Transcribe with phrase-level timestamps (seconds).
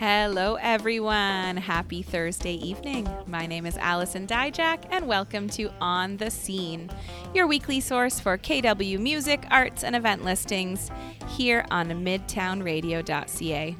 [0.00, 1.56] Hello, everyone.
[1.56, 3.08] Happy Thursday evening.
[3.28, 6.90] My name is Allison Dyjach, and welcome to On the Scene,
[7.32, 10.90] your weekly source for KW music, arts, and event listings
[11.28, 13.76] here on midtownradio.ca.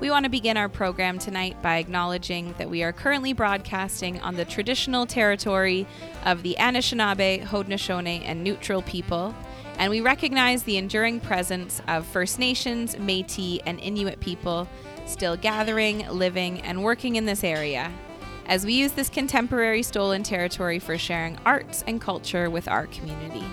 [0.00, 4.34] We want to begin our program tonight by acknowledging that we are currently broadcasting on
[4.34, 5.86] the traditional territory
[6.24, 9.32] of the Anishinaabe, Haudenosaunee, and Neutral people,
[9.78, 14.68] and we recognize the enduring presence of First Nations, Metis, and Inuit people
[15.08, 17.92] still gathering, living, and working in this area.
[18.46, 23.44] As we use this contemporary stolen territory for sharing arts and culture with our community.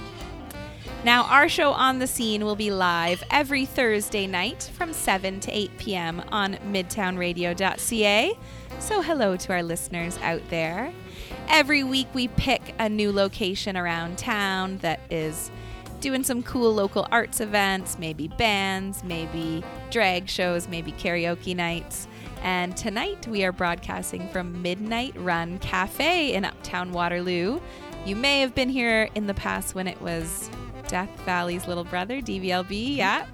[1.03, 5.51] Now, our show on the scene will be live every Thursday night from 7 to
[5.51, 6.23] 8 p.m.
[6.31, 8.33] on midtownradio.ca.
[8.79, 10.91] So, hello to our listeners out there.
[11.47, 15.51] Every week, we pick a new location around town that is
[15.99, 22.07] doing some cool local arts events, maybe bands, maybe drag shows, maybe karaoke nights.
[22.41, 27.59] And tonight we are broadcasting from Midnight Run Cafe in Uptown Waterloo.
[28.05, 30.49] You may have been here in the past when it was
[30.87, 32.97] Death Valley's little brother, DVLB.
[32.97, 33.25] Yeah.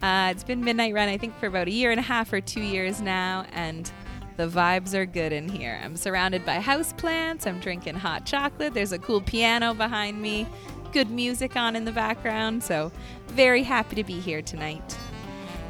[0.00, 2.40] Uh, it's been Midnight Run, I think, for about a year and a half or
[2.40, 3.46] two years now.
[3.52, 3.90] And
[4.36, 5.80] the vibes are good in here.
[5.82, 7.46] I'm surrounded by house plants.
[7.46, 8.74] I'm drinking hot chocolate.
[8.74, 10.46] There's a cool piano behind me
[10.92, 12.92] good music on in the background, so
[13.28, 14.96] very happy to be here tonight.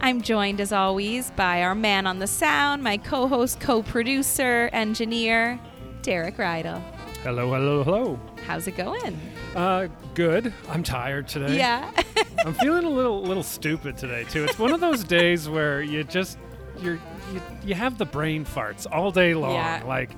[0.01, 4.69] I'm joined as always by our man on the sound, my co host, co producer,
[4.73, 5.61] engineer,
[6.03, 6.83] Darek Reidel.
[7.23, 8.21] Hello, hello, hello.
[8.47, 9.19] How's it going?
[9.55, 10.53] Uh, good.
[10.69, 11.57] I'm tired today.
[11.57, 11.89] Yeah.
[12.45, 14.43] I'm feeling a little little stupid today too.
[14.43, 16.37] It's one of those days where you just
[16.81, 16.99] you're
[17.33, 19.55] you, you have the brain farts all day long.
[19.55, 19.85] Yeah.
[19.87, 20.11] Like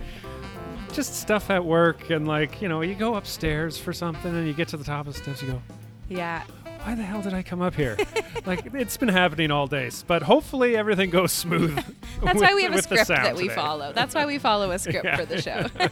[0.95, 4.53] just stuff at work and like you know you go upstairs for something and you
[4.53, 5.63] get to the top of the steps you go
[6.09, 6.43] yeah
[6.85, 7.97] why the hell did i come up here
[8.47, 11.75] like it's been happening all days but hopefully everything goes smooth
[12.23, 13.55] that's with, why we have a script that we today.
[13.55, 15.17] follow that's why we follow a script Yeah.
[15.17, 15.67] for the show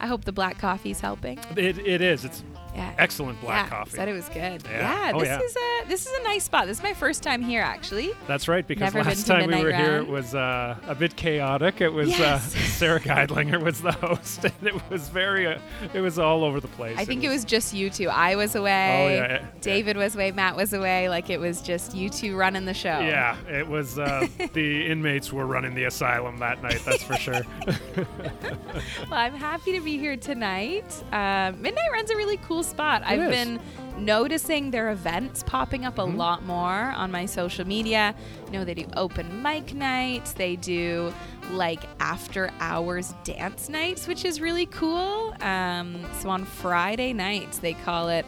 [0.00, 2.42] i hope the black coffee's helping it, it is it's
[2.74, 4.62] yeah excellent black yeah, coffee Said it was good.
[4.70, 5.12] Yeah.
[5.14, 5.40] Oh, this yeah.
[5.40, 6.66] is a this is a nice spot.
[6.66, 8.12] This is my first time here, actually.
[8.28, 11.80] That's right, because Never last time we were here, it was uh, a bit chaotic.
[11.80, 12.54] It was Yes.
[12.54, 15.58] uh, Sarah Geidlinger was the host, and it was very, uh,
[15.92, 16.96] it was all over the place.
[16.96, 18.08] I think it was just you two.
[18.08, 18.70] I was away.
[18.70, 19.46] Oh, yeah, yeah.
[19.60, 20.30] David was away.
[20.30, 21.08] Matt was away.
[21.08, 23.00] Like it was just you two running the show.
[23.00, 23.98] Yeah, it was.
[23.98, 26.80] Uh, the inmates were running the asylum that night.
[26.84, 27.42] That's for sure.
[29.10, 30.84] Well, I'm happy to be here tonight.
[31.12, 33.02] Um, Midnight Run's a really cool spot.
[33.04, 33.30] I've is.
[33.30, 33.60] been
[33.98, 36.16] noticing their events popping up a Mhm.
[36.16, 38.14] lot more on my social media.
[38.46, 41.12] You know, they do open mic nights, they do
[41.52, 45.34] like after hours dance nights, which is really cool.
[45.40, 48.26] Um, so on Friday nights, they call it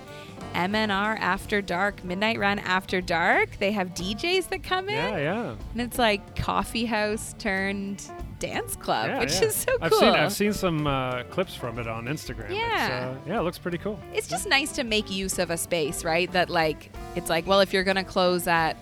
[0.54, 3.58] MNR After Dark, Midnight Run After Dark.
[3.58, 4.94] They have DJs that come in.
[4.96, 5.54] yeah, yeah.
[5.72, 8.02] And it's like coffee house turned
[8.40, 9.44] dance club, yeah, which yeah.
[9.44, 9.84] is so cool.
[9.84, 12.50] I've seen, I've seen some uh, clips from it on Instagram.
[12.50, 13.14] Yeah.
[13.14, 14.00] uh, yeah, it looks pretty cool.
[14.12, 16.30] it's just nice to make use of a space, right?
[16.32, 18.76] That like it's like, well, if you're gonna close at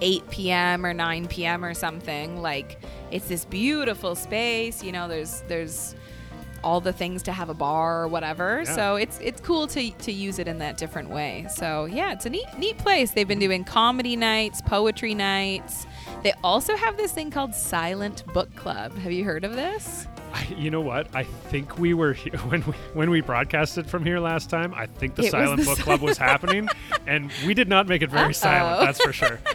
[0.00, 0.84] 8 p.m.
[0.84, 1.64] or 9 p.m.
[1.64, 4.82] or something, like it's this beautiful space.
[4.82, 5.94] You know, there's there's
[6.64, 8.62] all the things to have a bar or whatever.
[8.64, 8.74] Yeah.
[8.74, 11.46] So it's it's cool to to use it in that different way.
[11.54, 13.12] So yeah, it's a neat neat place.
[13.12, 15.86] They've been doing comedy nights, poetry nights.
[16.22, 18.96] They also have this thing called Silent Book Club.
[18.98, 20.06] Have you heard of this?
[20.32, 21.14] I, you know what?
[21.14, 24.72] I think we were here when we when we broadcasted from here last time.
[24.74, 26.68] I think the It Silent the Book Club was happening,
[27.06, 28.78] and we did not make it very silent.
[28.78, 28.84] Uh-oh.
[28.84, 29.40] That's for sure.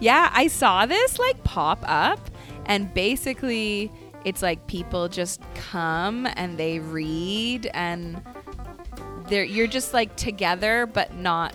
[0.00, 2.20] Yeah, I saw this like pop up,
[2.66, 3.90] and basically,
[4.24, 8.22] it's like people just come and they read, and
[9.28, 11.54] they're you're just like together, but not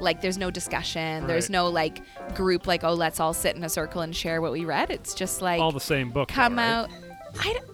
[0.00, 1.26] like there's no discussion.
[1.26, 2.02] There's no like
[2.34, 4.90] group like oh let's all sit in a circle and share what we read.
[4.90, 6.28] It's just like All the same book.
[6.28, 6.64] though, come right?
[6.64, 6.90] out.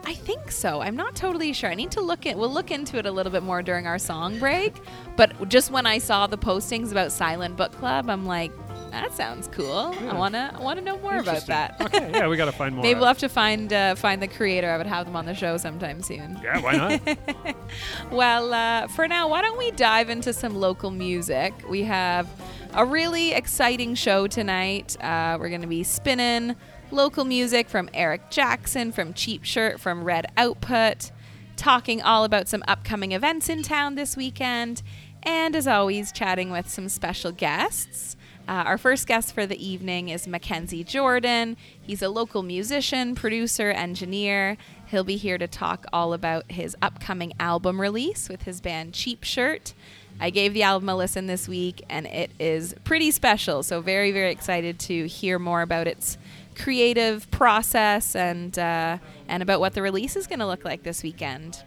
[0.05, 0.81] I think so.
[0.83, 1.71] I'm not totally sure.
[1.71, 2.37] I need to look at.
[2.37, 4.75] We'll look into it a little bit more during our song break.
[5.17, 8.53] But just when I saw the postings about Silent Book Club, I'm like,
[9.03, 9.95] that sounds cool.
[10.09, 11.81] I wanna I wanna know more about that.
[11.81, 12.83] okay, yeah, we got to find more.
[12.83, 14.71] Maybe we'll have to find uh, find the creator.
[14.71, 16.41] I would have them on the show sometime soon.
[16.43, 17.57] Yeah, why not?
[18.11, 21.53] Well, uh, for now, why don't we dive into some local music?
[21.69, 22.29] We have
[22.73, 24.97] a really exciting show tonight.
[25.03, 26.55] Uh, we're going to be spinning
[26.91, 31.11] local music from Eric Jackson, from Cheap Shirt, from Red Output,
[31.57, 34.83] talking all about some upcoming events in town this weekend,
[35.25, 38.16] and as always, chatting with some special guests.
[38.49, 41.57] Uh, our first guest for the evening is Mackenzie Jordan.
[41.83, 44.57] He's a local musician, producer, engineer.
[44.87, 49.25] He'll be here to talk all about his upcoming album release with his band Cheap
[49.25, 49.75] Shirt.
[50.21, 53.65] I gave the album a listen this week, and it is pretty special.
[53.65, 56.17] So, very, very excited to hear more about its
[56.57, 61.03] creative process and uh, and about what the release is going to look like this
[61.03, 61.65] weekend.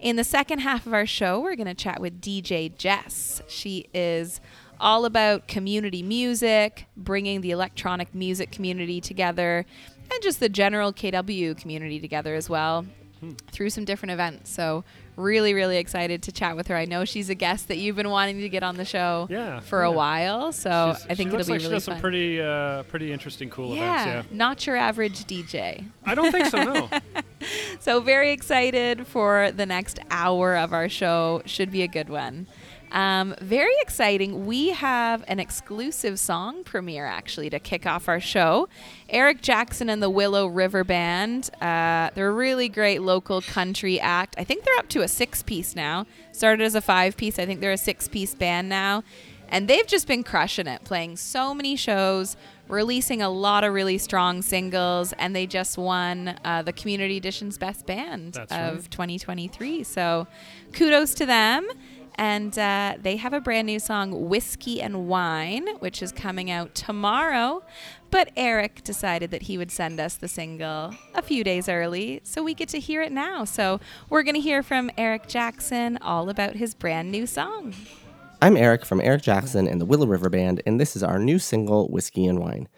[0.00, 3.42] In the second half of our show, we're going to chat with DJ Jess.
[3.48, 4.40] She is
[4.84, 9.64] all about community music, bringing the electronic music community together,
[10.12, 12.84] and just the general KW community together as well
[13.20, 13.30] hmm.
[13.50, 14.50] through some different events.
[14.50, 14.84] So,
[15.16, 16.76] really, really excited to chat with her.
[16.76, 19.60] I know she's a guest that you've been wanting to get on the show yeah,
[19.60, 19.88] for yeah.
[19.88, 20.52] a while.
[20.52, 21.80] So, she's, I think it'll be like really she fun.
[21.80, 24.28] some pretty, uh, pretty interesting, cool yeah, events.
[24.30, 25.82] Yeah, not your average DJ.
[26.04, 26.62] I don't think so.
[26.62, 26.90] No.
[27.80, 31.40] so, very excited for the next hour of our show.
[31.46, 32.48] Should be a good one.
[32.94, 34.46] Um, very exciting.
[34.46, 38.68] We have an exclusive song premiere actually to kick off our show.
[39.08, 41.50] Eric Jackson and the Willow River Band.
[41.60, 44.36] Uh, they're a really great local country act.
[44.38, 46.06] I think they're up to a six piece now.
[46.30, 47.40] Started as a five piece.
[47.40, 49.02] I think they're a six piece band now.
[49.48, 52.36] And they've just been crushing it, playing so many shows,
[52.68, 57.58] releasing a lot of really strong singles, and they just won uh, the Community Edition's
[57.58, 58.90] Best Band That's of right.
[58.90, 59.84] 2023.
[59.84, 60.26] So
[60.72, 61.68] kudos to them.
[62.16, 66.74] And uh, they have a brand new song, Whiskey and Wine, which is coming out
[66.74, 67.64] tomorrow.
[68.10, 72.44] But Eric decided that he would send us the single a few days early, so
[72.44, 73.44] we get to hear it now.
[73.44, 77.74] So we're going to hear from Eric Jackson all about his brand new song.
[78.40, 81.38] I'm Eric from Eric Jackson and the Willow River Band, and this is our new
[81.40, 82.68] single, Whiskey and Wine.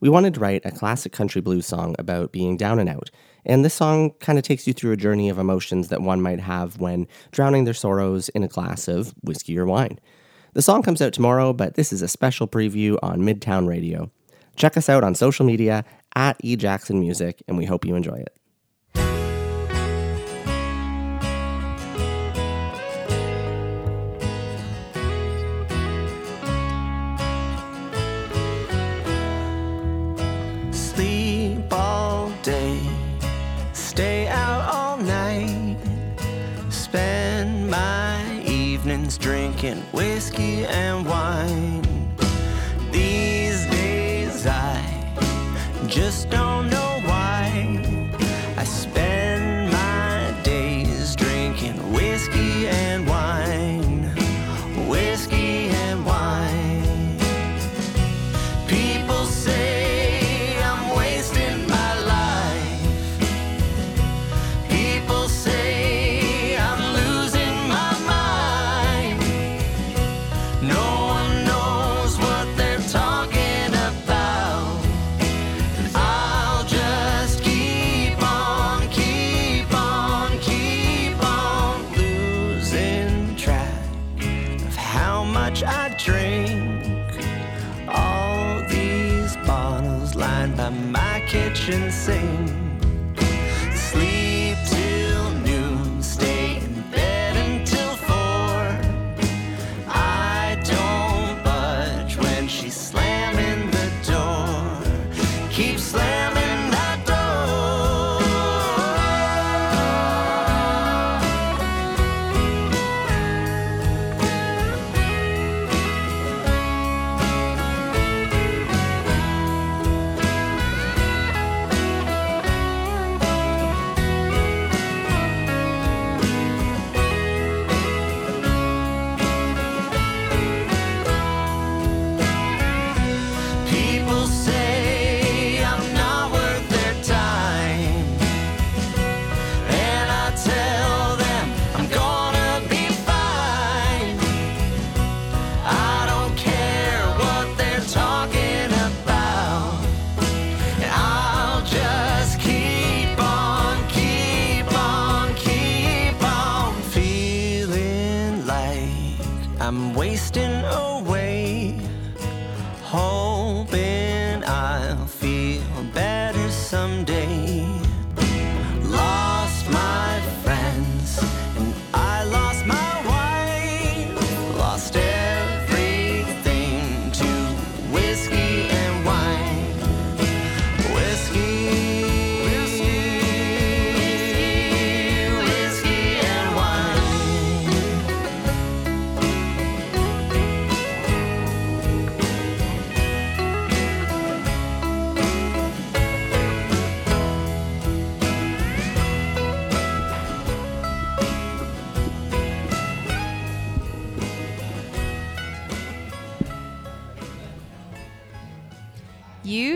[0.00, 3.10] We wanted to write a classic country blues song about being down and out,
[3.44, 6.40] and this song kind of takes you through a journey of emotions that one might
[6.40, 9.98] have when drowning their sorrows in a glass of whiskey or wine.
[10.52, 14.10] The song comes out tomorrow, but this is a special preview on Midtown Radio.
[14.56, 15.84] Check us out on social media
[16.16, 18.36] at eJacksonMusic, and we hope you enjoy it.
[39.60, 41.79] Drinking whiskey and wine.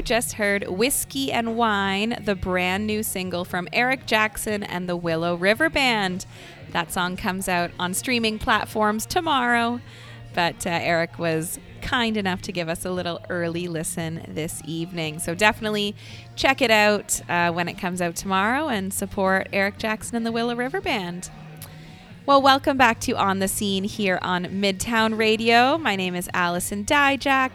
[0.05, 5.35] Just heard Whiskey and Wine, the brand new single from Eric Jackson and the Willow
[5.35, 6.27] River Band.
[6.73, 9.81] That song comes out on streaming platforms tomorrow,
[10.35, 15.21] but uh, Eric was kind enough to give us a little early listen this evening.
[15.21, 15.97] So definitely
[16.37, 20.33] check it out uh, when it comes out tomorrow and support Eric Jackson and the
[20.33, 21.31] Willow River Band.
[22.27, 25.79] Well, welcome back to On the Scene here on Midtown Radio.
[25.79, 27.53] My name is Allison Dyjach.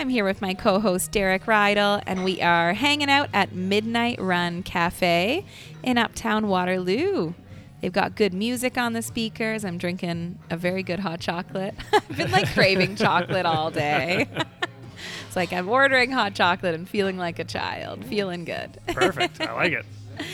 [0.00, 4.18] I'm here with my co host Darek Reidel, and we are hanging out at Midnight
[4.18, 5.44] Run Cafe
[5.82, 7.34] in Uptown Waterloo.
[7.82, 9.62] They've got good music on the speakers.
[9.62, 11.74] I'm drinking a very good hot chocolate.
[11.92, 14.26] I've been like craving chocolate all day.
[15.26, 18.78] it's like I'm ordering hot chocolate and feeling like a child, feeling good.
[18.86, 19.38] Perfect.
[19.42, 19.84] I like it.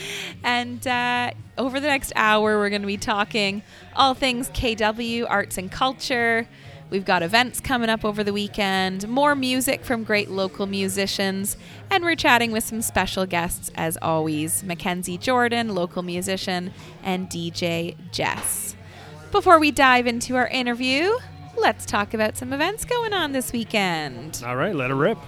[0.44, 3.62] And uh, over the next hour, we're going to be talking
[3.96, 6.46] all things KW, arts and culture.
[6.88, 11.56] We've got events coming up over the weekend, more music from great local musicians,
[11.90, 17.96] and we're chatting with some special guests as always Mackenzie Jordan, local musician, and DJ
[18.12, 18.76] Jess.
[19.32, 21.10] Before we dive into our interview,
[21.58, 24.42] let's talk about some events going on this weekend.
[24.46, 25.18] All right, let it rip.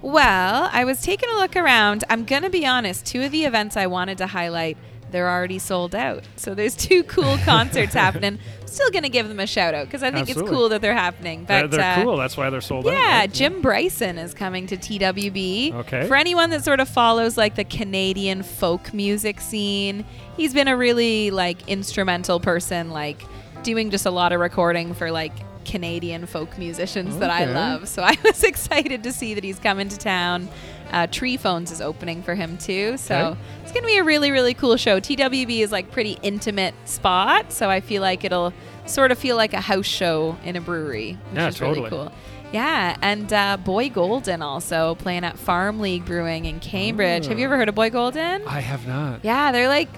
[0.00, 2.04] Well, I was taking a look around.
[2.08, 4.78] I'm going to be honest, two of the events I wanted to highlight,
[5.14, 6.24] they're already sold out.
[6.36, 8.38] So there's two cool concerts happening.
[8.66, 10.42] Still going to give them a shout out because I think Absolutely.
[10.50, 11.44] it's cool that they're happening.
[11.44, 12.16] They're, But they're uh, cool.
[12.16, 12.92] That's why they're sold out.
[12.94, 13.32] yeah, right?
[13.32, 15.72] Jim Bryson is coming to TWB.
[15.74, 16.06] Okay.
[16.08, 20.04] For anyone that sort of follows like the Canadian folk music scene,
[20.36, 23.22] he's been a really like instrumental person, like
[23.62, 25.32] doing just a lot of recording for like
[25.64, 27.54] Canadian folk musicians that I Okay.
[27.54, 27.88] love.
[27.88, 30.48] So I was excited to see that he's coming to town.
[30.94, 33.38] Uh, Tree Phones is opening for him too, so Okay.
[33.64, 35.00] it's gonna be a really really cool show.
[35.00, 38.52] TWB is like pretty intimate spot, so I feel like it'll
[38.86, 42.12] sort of feel like a house show in a brewery, which Yeah, is really cool.
[42.52, 47.26] Yeah, and uh, Boy Golden also playing at Farm League Brewing in Cambridge.
[47.26, 48.42] Have you ever heard of Boy Golden?
[48.46, 49.24] I have not.
[49.24, 49.88] Yeah, they're like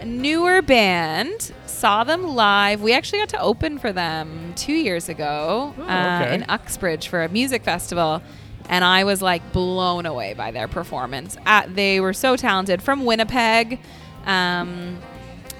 [0.00, 1.52] a newer band.
[1.66, 2.80] Saw them live.
[2.82, 7.22] We actually got to open for them two years ago Oh, uh, in Uxbridge for
[7.22, 8.20] a music festival.
[8.68, 11.36] And I was like blown away by their performance.
[11.44, 13.80] Uh, they were so talented from Winnipeg.
[14.24, 14.98] Um,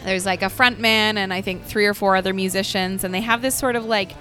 [0.04, 3.20] there's like a front man and I think three or four other musicians, and they
[3.20, 4.12] have this sort of like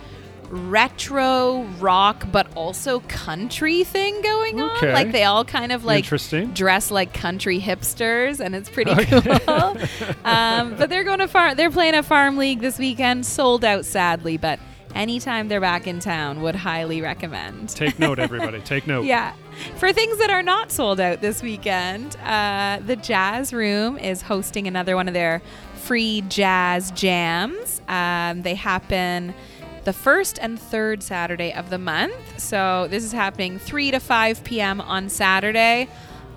[0.50, 4.76] retro rock but also country thing going on.
[4.78, 4.94] Okay.
[4.94, 6.06] Like they all kind of like
[6.54, 9.22] dress like country hipsters, and it's pretty Okay.
[9.40, 9.78] cool.
[10.26, 11.56] um, but they're going to farm.
[11.56, 13.26] They're playing a farm league this weekend.
[13.26, 14.60] Sold out, sadly, but
[14.96, 17.70] anytime they're back in town, would highly recommend.
[17.70, 18.62] Take note, everybody.
[18.62, 19.06] Take note.
[19.06, 19.34] Yeah.
[19.78, 24.68] For things that are not sold out this weekend, uh, the Jazz Room is hosting
[24.68, 25.42] another one of their
[25.76, 27.82] free jazz jams.
[27.88, 29.34] Um, they happen
[29.84, 32.40] the first and third Saturday of the month.
[32.40, 34.80] So this is happening 3 to 5 p.m.
[34.82, 35.90] on Saturday.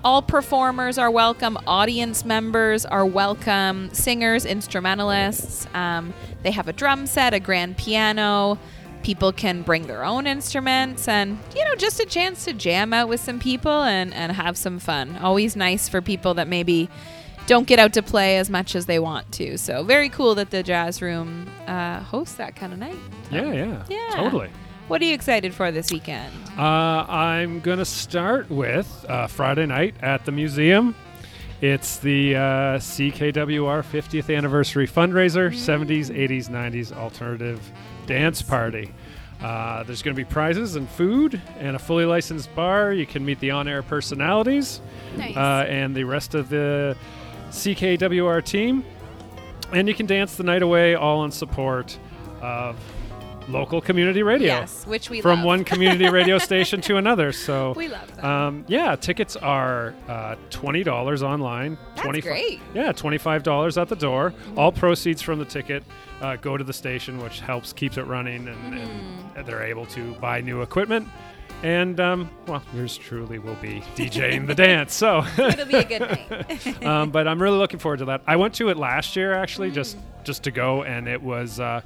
[0.05, 5.65] All performers are welcome, audience members are welcome, singers, instrumentalists.
[5.73, 8.59] Um, they have a drum set, a grand piano.
[9.01, 13.09] People can bring their own instruments and, you know, just a chance to jam out
[13.09, 15.17] with some people and, and have some fun.
[15.17, 16.87] Always nice for people that maybe
[17.47, 19.57] don't get out to play as much as they want to.
[19.57, 22.97] So, very cool that the Jazz Room uh, hosts that kind of night.
[23.31, 23.85] Yeah, yeah.
[23.89, 24.09] Yeah.
[24.11, 24.51] Totally.
[24.87, 26.31] What are you excited for this weekend?
[26.57, 26.61] Uh,
[27.07, 30.95] I'm going to start with uh, Friday night at the museum.
[31.59, 32.39] It's the uh,
[32.77, 37.59] CKWR 50th anniversary fundraiser, 70s, 80s, 90s alternative
[38.05, 38.93] dance party.
[39.41, 42.93] Uh, there's going to be prizes and food and a fully licensed bar.
[42.93, 44.81] You can meet the on air personalities
[45.17, 45.35] Nice.
[45.35, 46.95] uh, and the rest of the
[47.49, 48.85] CKWR team.
[49.73, 51.97] And you can dance the night away all in support
[52.41, 52.77] of
[53.47, 55.45] local community radio yes, which we from love.
[55.45, 57.31] one community radio station to another.
[57.31, 58.23] So, We love that.
[58.25, 61.77] um, yeah, tickets are uh, twenty dollars online.
[61.89, 62.59] That's 25 great.
[62.73, 64.33] Yeah, twenty-five dollars at the door.
[64.57, 65.83] All proceeds from the ticket
[66.21, 69.37] uh, go to the station, which helps keeps it running, and, Mm-hmm.
[69.37, 71.07] and they're able to buy new equipment.
[71.63, 74.93] And um, well, yours truly will be DJing the dance.
[74.93, 76.85] So, It'll be a good night.
[76.85, 78.21] um, but I'm really looking forward to that.
[78.27, 80.01] I went to it last year actually, just Mm.
[80.25, 81.81] just to go, and it was uh,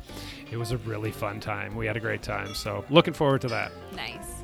[0.52, 1.76] it was a really fun time.
[1.76, 2.54] We had a great time.
[2.56, 3.72] So, looking forward to that.
[3.96, 4.36] nice.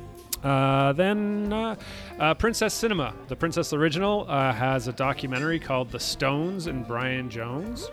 [0.44, 1.74] Uh, then uh,
[2.20, 7.28] uh, Princess Cinema, the Princess Original, uh, has a documentary called The Stones and Brian
[7.28, 7.90] Jones,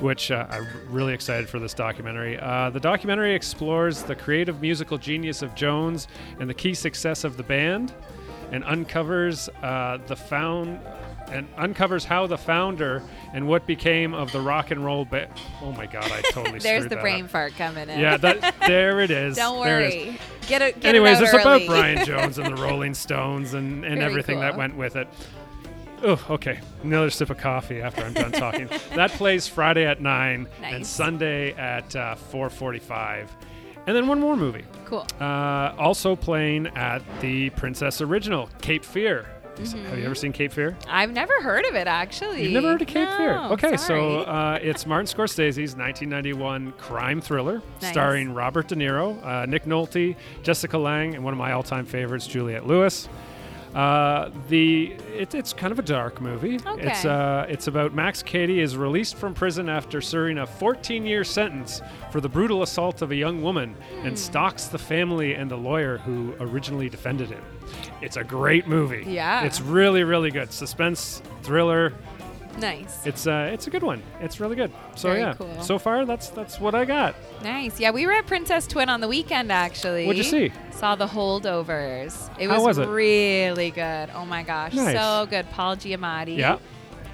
[0.00, 2.38] which uh, I'm really excited for this documentary.
[2.38, 6.08] Uh, the documentary explores the creative musical genius of Jones
[6.40, 7.92] and the key success of the band,
[8.50, 10.80] and uncovers uh, the found
[11.34, 15.30] and uncovers how the founder and what became of the rock and roll band.
[15.62, 17.30] Oh my God, I totally There's the brain up.
[17.30, 17.98] fart coming in.
[18.00, 19.36] Yeah, that, there it is.
[19.36, 20.04] Don't There it is.
[20.06, 20.18] worry.
[20.46, 20.80] Get it.
[20.80, 21.66] Get Anyways, it out it's about.
[21.66, 25.08] Brian Jones and the Rolling Stones and, and Very everything that went with it.
[26.02, 26.60] Oh, okay.
[26.82, 28.68] Another sip of coffee after I'm done talking.
[28.94, 33.28] that plays Friday at nine and Sunday at uh, 4:45,
[33.86, 34.64] and then one more movie.
[34.84, 35.06] Cool.
[35.18, 39.26] Uh, also playing at the Princess Original, Cape Fear.
[39.56, 40.76] Have you ever seen Cape Fear?
[40.88, 42.42] I've never heard of it actually.
[42.42, 43.34] You've never heard of Cape Fear?
[43.34, 47.90] No, Okay, so uh, it's Martin Scorsese's 1991 crime thriller Nice.
[47.92, 52.26] starring Robert De Niro, uh, Nick Nolte, Jessica Lange, and one of my all-time favorites,
[52.26, 53.08] Juliette Lewis.
[53.74, 56.54] Uh, the it, it's kind of a dark movie.
[56.56, 57.08] It's Okay.
[57.08, 62.20] uh, it's about Max Cady is released from prison after serving a 14-year sentence for
[62.20, 64.06] the brutal assault of a young woman, Hmm.
[64.06, 67.42] and stalks the family and the lawyer who originally defended him.
[68.00, 69.04] It's a great movie.
[69.08, 69.42] Yeah.
[69.44, 70.52] it's really really good.
[70.52, 71.92] Suspense thriller.
[72.58, 73.04] Nice.
[73.06, 74.02] It's uh, it's a good one.
[74.20, 74.70] It's really good.
[74.96, 75.34] So Very yeah.
[75.34, 75.62] cool.
[75.62, 77.14] So far, that's that's what I got.
[77.42, 77.78] Nice.
[77.80, 80.06] Yeah, we were at Princess Twin on the weekend actually.
[80.06, 80.52] What'd you see?
[80.72, 82.30] Saw the holdovers.
[82.38, 82.88] It How was it?
[82.88, 84.10] really good.
[84.14, 84.72] Oh my gosh.
[84.74, 84.96] Nice.
[84.96, 85.50] So good.
[85.50, 86.36] Paul Giamatti.
[86.38, 86.58] Yeah.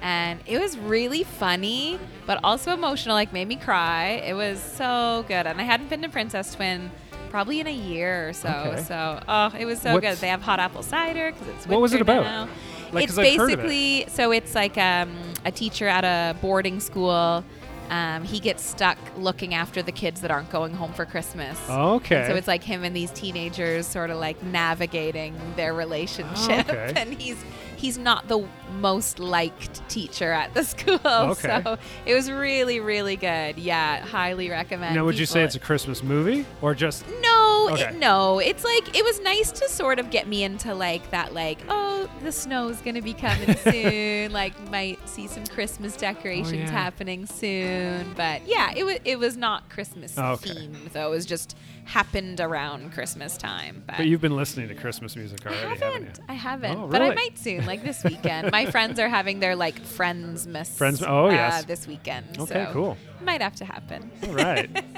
[0.01, 4.23] And it was really funny, but also emotional, like made me cry.
[4.25, 5.45] It was so good.
[5.45, 6.89] And I hadn't been to Princess Twin
[7.29, 8.49] probably in a year or so.
[8.49, 8.81] Okay.
[8.83, 10.17] So, oh, it was so What's- good.
[10.17, 12.23] They have hot apple cider because it's What was it about?
[12.23, 12.49] now.
[12.91, 13.63] Like, it's 'cause I've heard of it.
[13.67, 17.43] basically so it's like um, a teacher at a boarding school.
[17.89, 21.59] Um, he gets stuck looking after the kids that aren't going home for Christmas.
[21.69, 22.15] Okay.
[22.21, 26.73] And so it's like him and these teenagers sort of like navigating their relationship, Oh,
[26.73, 26.93] okay.
[26.97, 27.43] and he's
[27.81, 28.45] he's not the
[28.79, 30.99] most liked teacher at the school.
[31.05, 31.61] Okay.
[31.63, 33.57] So it was really really good.
[33.57, 34.95] Yeah, highly recommend.
[34.95, 37.05] now, would you say it's a Christmas movie or just?
[37.21, 37.89] no, Okay.
[37.89, 38.39] it, no.
[38.39, 42.09] It's like it was nice to sort of get me into like that, like oh,
[42.23, 44.31] the snow's gonna be coming soon.
[44.31, 46.71] like might see some Christmas oh, decorations Oh, yeah.
[46.71, 48.13] happening soon.
[48.15, 50.51] But yeah, it was it was not Christmas Oh, okay.
[50.51, 51.07] themed though.
[51.07, 53.83] It was just happened around Christmas time.
[53.87, 56.17] But, But you've been listening to Christmas music I already, haven't haven't.
[56.19, 56.23] you?
[56.29, 56.71] I haven't.
[56.77, 56.91] Oh, really?
[56.91, 58.51] But I might soon, like this weekend.
[58.51, 60.69] My friends are having their like friends miss.
[60.77, 61.65] Friends- oh, uh, yes.
[61.65, 62.37] This weekend.
[62.37, 62.97] Okay, so cool.
[63.23, 64.11] Might have to happen.
[64.27, 64.69] All right.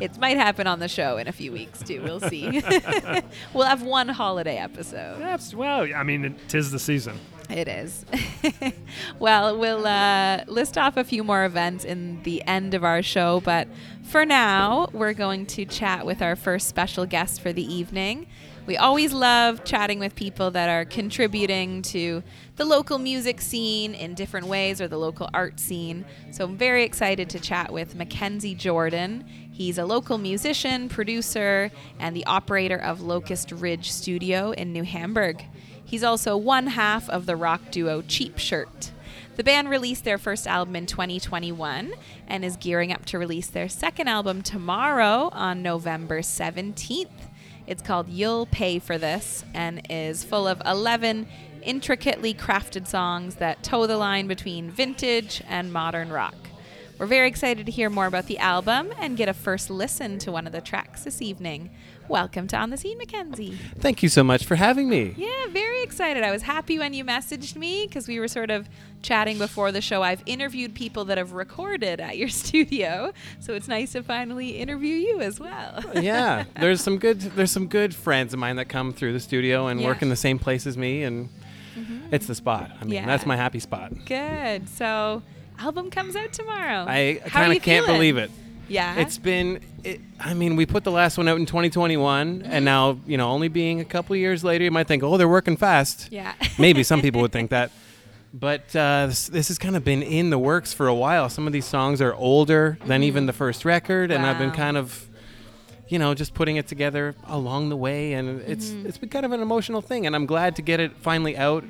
[0.00, 2.02] it might happen on the show in a few weeks too.
[2.02, 2.62] We'll see.
[3.54, 5.20] we'll have one holiday episode.
[5.20, 5.88] That's well.
[5.94, 7.18] I mean, it, tis the season.
[7.50, 8.04] It is.
[9.18, 13.40] well, we'll uh, list off a few more events in the end of our show,
[13.40, 13.68] but
[14.02, 18.26] for now, we're going to chat with our first special guest for the evening.
[18.68, 22.22] We always love chatting with people that are contributing to
[22.56, 26.04] the local music scene in different ways or the local art scene.
[26.32, 29.24] So I'm very excited to chat with Mackenzie Jordan.
[29.50, 35.42] He's a local musician, producer, and the operator of Locust Ridge Studio in New Hamburg.
[35.82, 38.90] He's also one half of the rock duo Cheap Shirt.
[39.36, 41.94] The band released their first album in 2021
[42.26, 47.27] and is gearing up to release their second album tomorrow on November 17th.
[47.68, 51.28] It's called You'll Pay for This and is full of 11
[51.62, 56.34] intricately crafted songs that toe the line between vintage and modern rock.
[56.98, 60.32] We're very excited to hear more about the album and get a first listen to
[60.32, 61.68] one of the tracks this evening.
[62.08, 63.58] Welcome to On the Scene, Mackenzie.
[63.78, 65.12] Thank you so much for having me.
[65.18, 66.22] Yeah, very excited.
[66.22, 68.66] I was happy when you messaged me because we were sort of
[69.02, 70.02] chatting before the show.
[70.02, 74.94] I've interviewed people that have recorded at your studio, so it's nice to finally interview
[74.94, 75.82] you as well.
[75.94, 79.66] yeah, there's some good there's some good friends of mine that come through the studio
[79.66, 81.28] and work in the same place as me, and
[81.76, 82.14] mm-hmm.
[82.14, 82.70] it's the spot.
[82.80, 83.06] I mean, Yeah.
[83.06, 83.92] that's my happy spot.
[84.06, 84.68] Good.
[84.68, 85.22] So,
[85.58, 86.84] album comes out tomorrow.
[86.88, 87.98] I kind of can't feeling?
[87.98, 88.30] believe it.
[88.68, 88.96] Yeah.
[88.96, 92.64] It's been, it, I mean, we put the last one out in 2021, and mm-hmm.
[92.64, 95.56] now you know, only being a couple years later, you might think, oh, they're working
[95.56, 96.08] fast.
[96.12, 96.34] yeah.
[96.58, 97.70] Maybe some people would think that.
[98.34, 101.28] But uh, this, this has kind of been in the works for a while.
[101.30, 104.56] Some of these songs are older than even the first record, and I've been Mm-hmm.
[104.56, 105.08] Kind of,
[105.88, 108.86] you know, just putting it together along the way, and it's Mm-hmm.
[108.86, 111.64] it's been kind of an emotional thing, and I'm glad to get it finally out.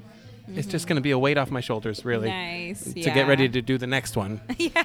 [0.49, 2.69] It's just going to be a weight off my shoulders, really, Mm-hmm.
[2.69, 2.85] Nice.
[2.95, 3.15] to yeah.
[3.15, 4.41] get ready to do the next one.
[4.59, 4.83] yeah.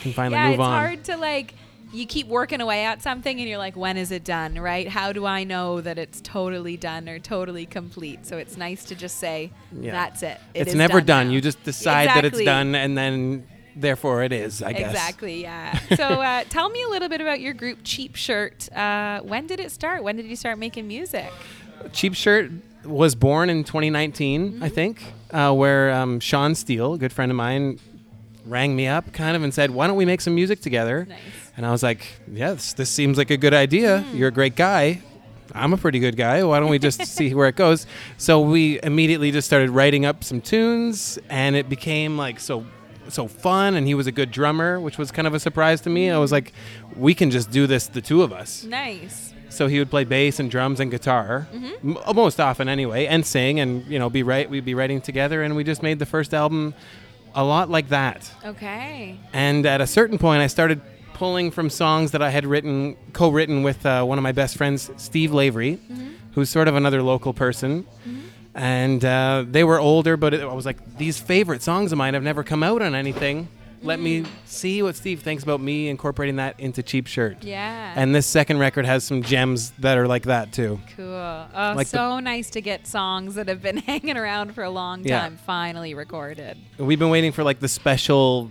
[0.00, 0.72] Can finally yeah, move it's on.
[0.72, 1.54] hard to like.
[1.94, 4.88] You keep working away at something, and you're like, "When is it done?" Right?
[4.88, 8.26] How do I know that it's totally done or totally complete?
[8.26, 9.92] So it's nice to just say, Yeah.
[9.92, 11.28] "That's it." It it's never done.
[11.28, 14.62] now." You just decide that it's done, and then therefore it is.
[14.62, 14.90] I guess.
[14.90, 15.42] Exactly.
[15.42, 15.78] Yeah.
[15.96, 18.70] so uh, tell me a little bit about your group, Cheap Shirt.
[18.72, 20.02] Uh, when did it start?
[20.02, 21.30] When did you start making music?
[21.92, 22.50] Cheap Shirt
[22.84, 24.62] was born in 2019, Mm-hmm.
[24.62, 27.78] I think, uh, where um, Sean Steele, a good friend of mine,
[28.46, 31.18] rang me up kind of and said, "Why don't we make some music together?" Nice.
[31.56, 34.04] And I was like, "Yes, this seems like a good idea.
[34.06, 34.18] Mm.
[34.18, 35.00] You're a great guy.
[35.52, 36.42] I'm a pretty good guy.
[36.42, 37.86] Why don't we just see where it goes?
[38.16, 42.64] So we immediately just started writing up some tunes, and it became like so
[43.08, 43.74] so fun.
[43.74, 46.10] And he was a good drummer, which was kind of a surprise to me.
[46.10, 46.52] I was like,
[46.96, 48.64] we can just do this, the two of us.
[48.64, 49.32] Nice.
[49.50, 51.96] So he would play bass and drums and guitar, Mm-hmm.
[51.98, 54.50] m- most often anyway, and sing, and you know, be right.
[54.50, 56.74] We'd be writing together, and we just made the first album
[57.36, 58.28] a lot like that.
[58.44, 59.20] Okay.
[59.32, 60.80] And at a certain point, I started
[61.14, 64.90] pulling from songs that I had written, co-written with uh, one of my best friends,
[64.96, 65.78] Steve Lavery,
[66.32, 67.86] who's sort of another local person.
[68.54, 72.14] And uh, they were older, but it, I was like, these favorite songs of mine
[72.14, 73.48] have never come out on anything.
[73.82, 77.44] Let me see what Steve thinks about me incorporating that into Cheap Shirt.
[77.44, 77.92] Yeah.
[77.94, 80.80] And this second record has some gems that are like that too.
[80.96, 81.04] Cool.
[81.04, 84.70] Oh, Like the- so nice to get songs that have been hanging around for a
[84.70, 85.20] long Yeah.
[85.20, 86.56] time finally recorded.
[86.78, 88.50] We've been waiting for like the special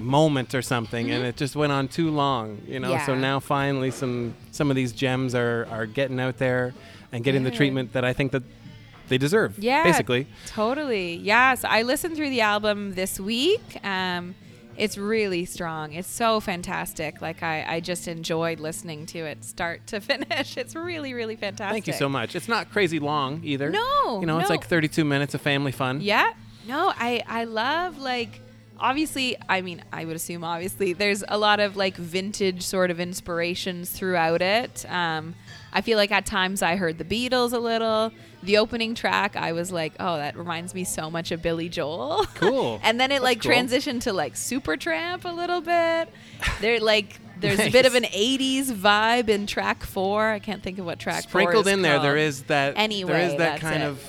[0.00, 3.90] moment or something and it just went on too long you know so now finally
[3.90, 6.72] some some of these gems are are getting out there
[7.12, 8.42] and getting the treatment that i think that
[9.08, 9.82] they deserve Yeah.
[9.82, 11.16] basically Totally.
[11.16, 11.54] Yeah.
[11.56, 13.60] So I listened through the album this week.
[13.84, 14.36] Um,
[14.76, 15.92] it's really strong.
[15.94, 17.20] It's so fantastic.
[17.20, 20.56] Like I, I just enjoyed listening to it start to finish.
[20.56, 21.72] It's really, really fantastic.
[21.72, 25.04] thank you so much it's not crazy long either No, you know it's like 32
[25.04, 26.32] minutes of family fun Yeah.
[26.68, 28.40] No, I I love like
[28.80, 32.98] obviously I mean I would assume obviously there's a lot of like vintage sort of
[33.00, 34.84] inspirations throughout it.
[34.90, 35.34] Um
[35.72, 38.10] I feel like at times I heard the Beatles a little.
[38.42, 42.26] The opening track I was like, "Oh, that reminds me so much of Billy Joel."
[42.34, 42.80] Cool.
[42.84, 43.52] and then it That's like cool.
[43.52, 46.08] transitioned to like Supertramp a little bit.
[46.60, 50.28] There like there's a bit of an 80s vibe in track 4.
[50.30, 52.18] I can't think of what track 4 sprinkled is in there there called.
[52.18, 53.86] is that Anyway, there is that kind it.
[53.86, 54.04] of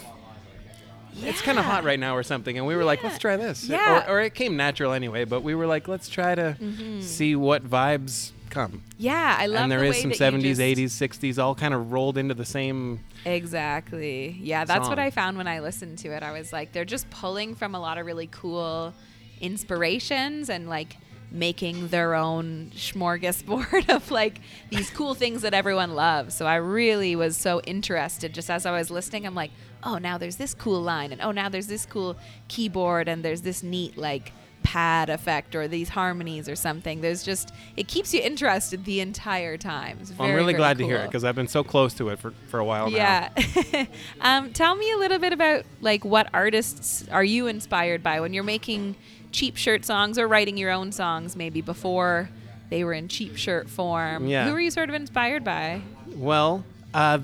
[1.24, 3.66] it's kind of hot right now or something and we were like let's try this
[3.66, 4.06] Yeah.
[4.08, 7.02] or, or it came natural anyway but we were like let's try to mm-hmm.
[7.02, 10.86] see what vibes come Yeah, I love and there the is some 70s just- 80s
[10.86, 14.38] 60s all kind of rolled into the same Exactly.
[14.42, 14.98] Yeah, that's what.
[14.98, 16.24] I found when I listened to it.
[16.24, 18.94] I was like, they're just pulling from a lot of really cool
[19.40, 20.98] inspirations and like
[21.32, 26.34] making their own smorgasbord of like these cool things that everyone loves.
[26.36, 29.26] So I really was so interested just as I was listening.
[29.26, 29.52] I'm like,
[29.84, 32.18] oh, now there's this cool line, and oh, now there's this cool
[32.48, 34.32] keyboard, and there's this neat like
[34.64, 37.02] pad effect or these harmonies or something.
[37.02, 40.00] There's just it keeps you interested the entire time.
[40.18, 42.32] Well, I'm really glad to hear it because I've been so close to it for,
[42.48, 43.30] for a while now.
[43.32, 43.86] Yeah.
[44.22, 48.34] um, tell me a little bit about like what artists are you inspired by when
[48.34, 48.96] you're making
[49.32, 52.30] cheap shirt songs or writing your own songs maybe before
[52.70, 54.28] they were in cheap shirt form.
[54.28, 54.46] Yeah.
[54.46, 55.82] Who were you sort of inspired by?
[56.16, 56.64] Well,
[56.94, 57.20] uh,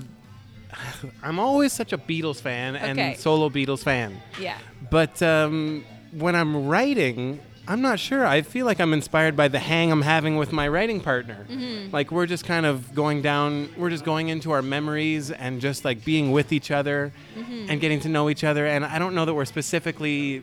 [1.22, 2.88] I'm always such a Beatles fan Okay.
[3.12, 4.20] and solo Beatles fan.
[4.40, 4.58] Yeah.
[4.90, 8.26] But um, when I'm writing, I'm not sure.
[8.26, 11.46] I feel like I'm inspired by the hang I'm having with my writing partner.
[11.50, 11.90] Mm-hmm.
[11.94, 15.84] Like we're just kind of going down, we're just going into our memories and just
[15.84, 17.66] like being with each other Mm-hmm.
[17.70, 18.66] and getting to know each other.
[18.66, 20.42] And I don't know that we're specifically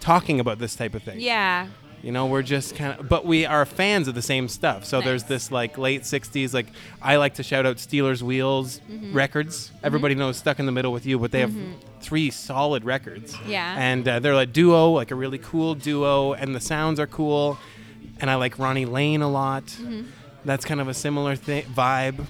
[0.00, 1.20] talking about this type of thing.
[1.20, 1.68] Yeah.
[2.02, 4.84] You know, we're just kind of, but we are fans of the same stuff.
[4.84, 6.66] So there's this like late 60s, like
[7.02, 9.12] I like to shout out Stealers Wheels Mm-hmm.
[9.16, 9.72] records.
[9.82, 11.54] Everybody knows Stuck in the Middle with You, but they have
[12.00, 13.36] three solid records.
[13.46, 13.74] Yeah.
[13.76, 17.58] And uh, they're a duo, like a really cool duo, and the sounds are cool.
[18.20, 19.64] And I like Ronnie Lane a lot.
[19.66, 20.02] Mm-hmm.
[20.44, 22.24] That's kind of a similar thi- vibe.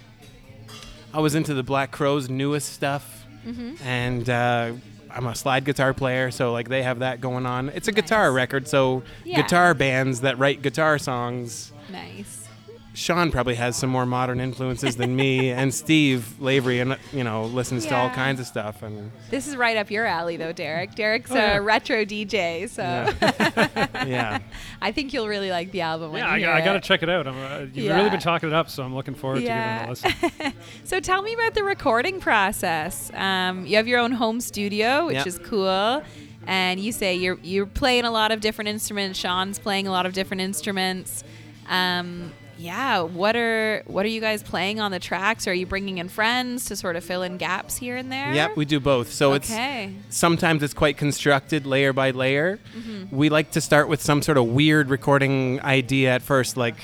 [1.13, 3.83] I was into the Black Crowes' newest stuff, Mm-hmm.
[3.87, 4.73] and uh,
[5.15, 7.69] I'm a slide guitar player, so like they have that going on.
[7.71, 9.43] It's a guitar record, so Yeah.
[9.43, 11.73] guitar bands that write guitar songs.
[11.91, 12.48] Nice.
[12.95, 17.45] Sean probably has some more modern influences than me, and Steve Lavery, and you know
[17.45, 18.83] listens to all kinds of stuff.
[18.83, 20.95] And This is right up your alley though, Darek.
[20.97, 21.57] Darek's Oh, yeah.
[21.59, 22.83] a retro DJ, so
[24.07, 24.41] yeah,
[24.83, 26.81] I think you'll really like the album when Yeah, you I, hear I got to
[26.81, 27.29] check it out.
[27.29, 27.97] I'm, uh, you've Yeah.
[27.97, 29.87] really been talking it up, so I'm looking forward Yeah.
[29.87, 30.53] to giving it a listen.
[30.85, 33.13] So tell me about the recording process.
[33.15, 35.27] Um, you have your own home studio, which Yep.
[35.27, 36.03] is cool,
[36.47, 39.19] and you say you're you're playing a lot of different instruments.
[39.19, 41.23] Sean's playing a lot of different instruments.
[41.69, 45.47] Um, yeah, what are what are you guys playing on the tracks?
[45.47, 48.35] Are you bringing in friends to sort of fill in gaps here and there?
[48.35, 49.13] yep, we do both.
[49.13, 49.95] So okay.
[50.07, 52.59] it's sometimes it's quite constructed layer by layer.
[52.77, 53.17] Mm-hmm.
[53.17, 56.77] We like to start with some sort of weird recording idea at first, like,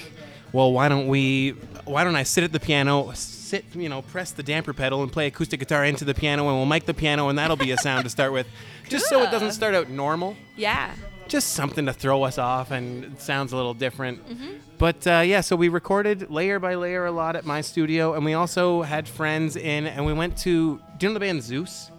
[0.53, 1.51] well, why don't we?
[1.85, 3.11] Why don't I sit at the piano?
[3.15, 6.57] Sit, you know, press the damper pedal and play acoustic guitar into the piano, and
[6.57, 8.47] we'll mic the piano, and that'll be a sound to start with,
[8.89, 10.37] just so it doesn't start out normal.
[10.57, 10.95] Yeah.
[11.29, 14.29] Just something to throw us off and it sounds a little different.
[14.29, 14.53] Mm-hmm.
[14.79, 18.25] But uh, yeah, so we recorded layer by layer a lot at my studio, and
[18.25, 20.81] we also had friends in, and we went to.
[20.99, 21.91] Do you know the band Zeus?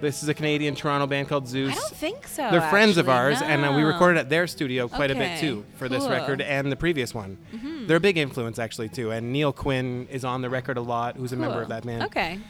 [0.00, 1.70] This is a Canadian Toronto band called Zeus.
[1.70, 2.50] I don't think so.
[2.50, 5.38] They're friends of actually, ours, and uh, we recorded at their studio quite a bit
[5.38, 7.38] too for this record and the previous one.
[7.86, 9.12] They're a big influence actually too.
[9.12, 12.02] And Neil Quin is on the record a lot, who's a member of that band.
[12.02, 12.40] Okay.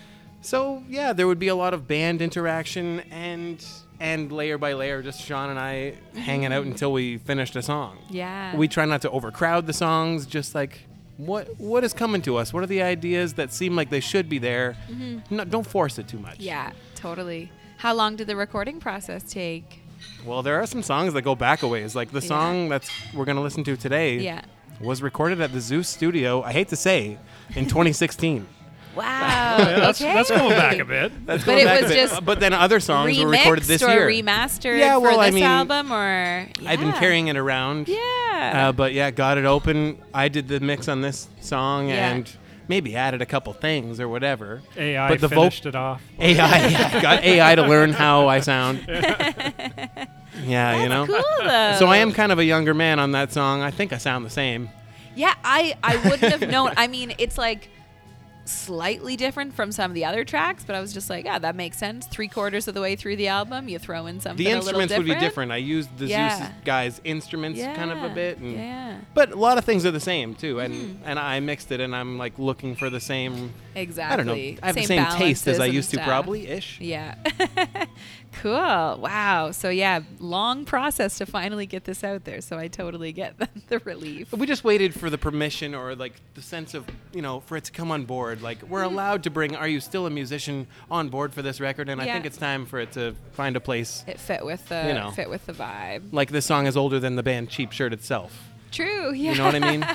[0.41, 3.65] So yeah, there would be a lot of band interaction and
[4.03, 7.97] and layer by layer, just Sean and I hanging out until we finished a song.
[8.11, 8.57] Yeah.
[8.57, 10.81] We try not to overcrowd the songs, just like
[11.19, 12.53] what what is coming to us?
[12.53, 14.77] What are the ideas that seem like they should be there?
[15.31, 16.35] No, don't force it too much.
[16.35, 16.43] Mm-hmm.
[16.43, 17.51] Yeah, totally.
[17.79, 19.81] How long did the recording process take?
[20.27, 21.95] Well, there are some songs that go back a ways.
[21.95, 22.27] Like the Yeah.
[22.35, 24.43] song that's we're gonna listen to today Yeah.
[24.81, 26.43] was recorded at the Zeus studio.
[26.43, 27.19] I hate to say,
[27.55, 28.47] in 2016.
[28.95, 29.57] Wow.
[29.59, 30.13] that's, okay.
[30.13, 31.27] that's going back a bit.
[31.27, 34.07] That's But it was just But then other songs were recorded this or year.
[34.09, 37.89] remastered Yeah, well, for I this mean, album, or I've been carrying it around.
[37.89, 38.69] Yeah.
[38.69, 39.99] Uh, but yeah, got it open.
[40.13, 42.11] I did the mix on this song Yeah.
[42.13, 42.31] and
[42.69, 44.63] maybe added a couple things or whatever.
[44.77, 46.03] AI but the voc- finished it off.
[46.19, 48.85] AI, yeah, got AI to learn how I sound.
[50.45, 51.07] yeah, you know.
[51.07, 51.77] cool though.
[51.79, 53.63] So I am kind of a younger man on that song.
[53.63, 54.71] I think I sound the same.
[55.15, 56.73] Yeah, I I wouldn't have known.
[56.77, 57.69] I mean, it's like
[58.45, 61.55] slightly different from some of the other tracks, but I was just like, yeah, that
[61.55, 62.07] makes sense.
[62.07, 64.81] Three quarters of the way through the album, you throw in something The a little
[64.81, 65.53] instruments would be different.
[65.53, 66.37] I used the Yeah.
[66.39, 68.99] Zeus guys' instruments kind of a bit, and, yeah.
[69.15, 70.59] but a lot of things are the same too.
[70.61, 71.03] And Mm-hmm.
[71.05, 73.53] and I mixed it, and I'm like looking for the same.
[73.75, 74.13] Exactly.
[74.13, 74.59] I don't know.
[74.63, 76.79] I have the same taste as I used to, probably ish.
[76.81, 77.15] Yeah.
[78.41, 78.53] cool.
[78.53, 79.51] Wow.
[79.53, 82.41] So yeah, long process to finally get this out there.
[82.41, 84.29] So I totally get the, the relief.
[84.31, 87.57] But we just waited for the permission or like the sense of you know for
[87.57, 88.43] it to come on board.
[88.43, 88.95] Like we're Mm-hmm.
[88.95, 89.55] allowed to bring.
[89.57, 91.89] Are you still a musician on board for this record?
[91.89, 94.05] And I think it's time for it to find a place.
[94.07, 95.11] It fit with the You know.
[95.13, 96.13] fit with the vibe.
[96.13, 98.49] Like this song is older than the band Cheap Shirt itself.
[98.71, 99.13] True.
[99.13, 99.33] Yeah.
[99.33, 99.87] You know what I mean?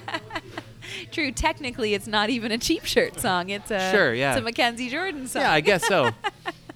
[1.11, 1.31] True.
[1.31, 3.49] Technically, it's not even a cheap shirt song.
[3.49, 4.31] It's a Sure, yeah.
[4.33, 5.41] It's a Mackenzie Jordan song.
[5.41, 6.11] yeah, I guess so.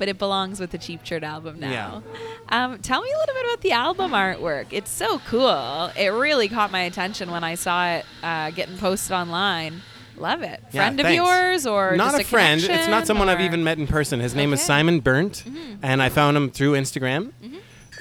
[0.00, 2.02] but it belongs with the cheap shirt album now.
[2.50, 2.64] Yeah.
[2.64, 4.68] Um, tell me a little bit about the album artwork.
[4.70, 5.90] It's so cool.
[5.94, 9.82] It really caught my attention when I saw it uh, getting posted online.
[10.16, 10.62] Love it.
[10.72, 12.62] Yeah, Friend of yours or not just a friend.
[12.62, 14.20] It's not someone I've even met in person.
[14.20, 14.62] His name is Okay.
[14.62, 14.66] Mm-hmm.
[14.66, 15.44] Simon Burnt,
[15.82, 17.32] and I found him through Instagram.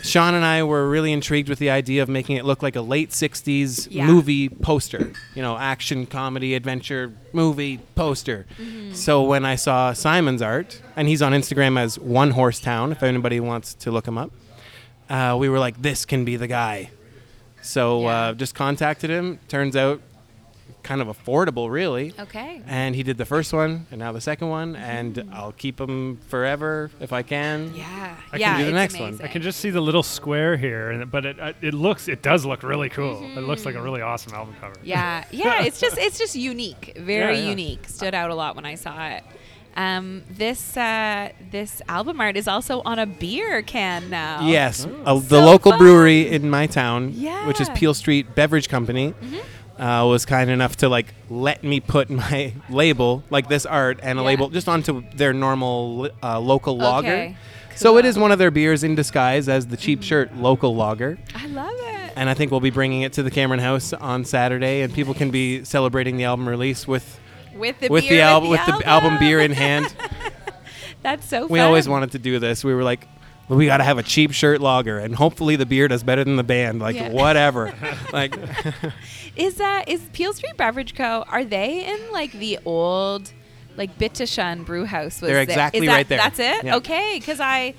[0.03, 2.81] Sean and I were really intrigued with the idea of making it look like a
[2.81, 4.05] late '60s Yeah.
[4.07, 5.11] movie poster.
[5.35, 8.45] You know, action, comedy, adventure movie poster.
[8.59, 8.93] Mm-hmm.
[8.93, 13.03] So when I saw Simon's art, and he's on Instagram as One Horse Town, if
[13.03, 14.31] anybody wants to look him up,
[15.09, 16.89] uh, we were like, "This can be the guy."
[17.61, 18.07] So Yeah.
[18.07, 19.39] uh, just contacted him.
[19.49, 20.01] Turns out,
[20.89, 22.13] kind of affordable, really.
[22.19, 22.61] Okay.
[22.65, 26.17] And he did the first one, and now the second one, and I'll keep them
[26.29, 27.75] forever if I can.
[27.75, 28.15] Yeah.
[28.27, 28.57] I can yeah.
[28.57, 29.19] do the it's next one.
[29.23, 32.21] I can just see the little square here, and but it uh, it looks it
[32.23, 33.23] does look really cool.
[33.37, 34.73] It looks like a really awesome album cover.
[34.75, 34.87] Mm-hmm.
[34.87, 35.63] Yeah, yeah.
[35.63, 37.49] It's just it's just unique, very Yeah, yeah.
[37.51, 37.87] unique.
[37.87, 39.23] Stood out a lot when I saw it.
[39.75, 44.41] Um, this uh, this album art is also on a beer can now.
[44.47, 45.79] Yes, uh, the So local fun.
[45.79, 47.45] brewery in my town, yeah.
[47.47, 47.77] which is Mm-hmm.
[47.77, 49.13] Peel Street Beverage Company,
[49.79, 54.19] uh, was kind enough to like let me put my label, like this art, and
[54.19, 54.27] a Yeah.
[54.27, 57.07] label just onto their normal uh, local lager.
[57.07, 57.37] Okay.
[57.75, 61.17] So it is one of their beers in disguise as the cheap shirt local lager.
[61.33, 62.11] I love it.
[62.17, 65.13] And I think we'll be bringing it to the Cameron House on Saturday, and people
[65.13, 67.17] can be celebrating the album release with
[67.55, 69.93] With the with beer, the album with the album beer in hand.
[71.01, 71.47] That's so.
[71.47, 71.67] we fun.
[71.67, 72.63] always wanted to do this.
[72.65, 73.07] We were like,
[73.49, 76.35] we got to have a cheap shirt lager, and hopefully the beer does better than
[76.35, 76.79] the band.
[76.79, 77.09] Like Yeah.
[77.09, 77.73] whatever.
[78.13, 78.35] like
[79.35, 81.25] Is that is Peel Street Beverage Co.
[81.27, 83.31] Are they in like the old,
[83.77, 85.03] like Bitte Schön Brauhaus?
[85.05, 86.17] Was They're exactly that- right there.
[86.19, 86.63] That's it.
[86.63, 86.75] Yeah.
[86.77, 87.73] Okay, because I,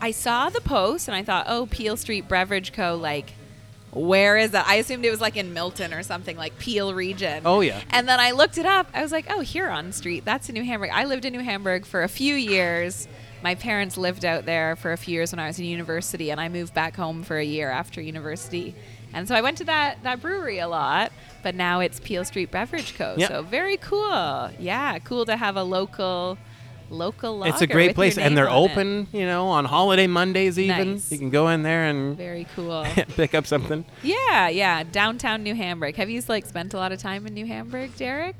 [0.00, 2.96] I saw the post and I thought, oh, Peel Street Beverage Co.
[2.96, 3.32] Like,
[3.92, 4.66] where is that?
[4.68, 7.42] I assumed it was like in Milton or something like Peel region.
[7.46, 7.80] Oh, yeah.
[7.90, 8.88] And then I looked it up.
[8.92, 10.24] I was like, oh, Huron Street.
[10.26, 10.90] That's in New Hamburg.
[10.92, 13.08] I lived in New Hamburg for a few years.
[13.42, 16.40] My parents lived out there for a few years when I was in university, and
[16.40, 18.74] I moved back home for a year after university.
[19.12, 22.50] And so I went to that, that brewery a lot, but now it's Peel Street
[22.50, 23.14] Beverage Co.
[23.16, 23.28] Yep.
[23.28, 24.50] So very cool.
[24.58, 26.38] Yeah, cool to have a local
[26.88, 28.70] local lager it's a great place, and they're on it.
[28.70, 29.06] open.
[29.12, 30.92] You know, on holiday Mondays even.
[30.92, 31.10] Nice.
[31.10, 32.84] You can go in there and Very cool.
[33.16, 33.84] pick up something.
[34.02, 34.82] yeah, yeah.
[34.84, 35.96] Downtown New Hamburg.
[35.96, 38.34] Have you like spent a lot of time in New Hamburg, Darek?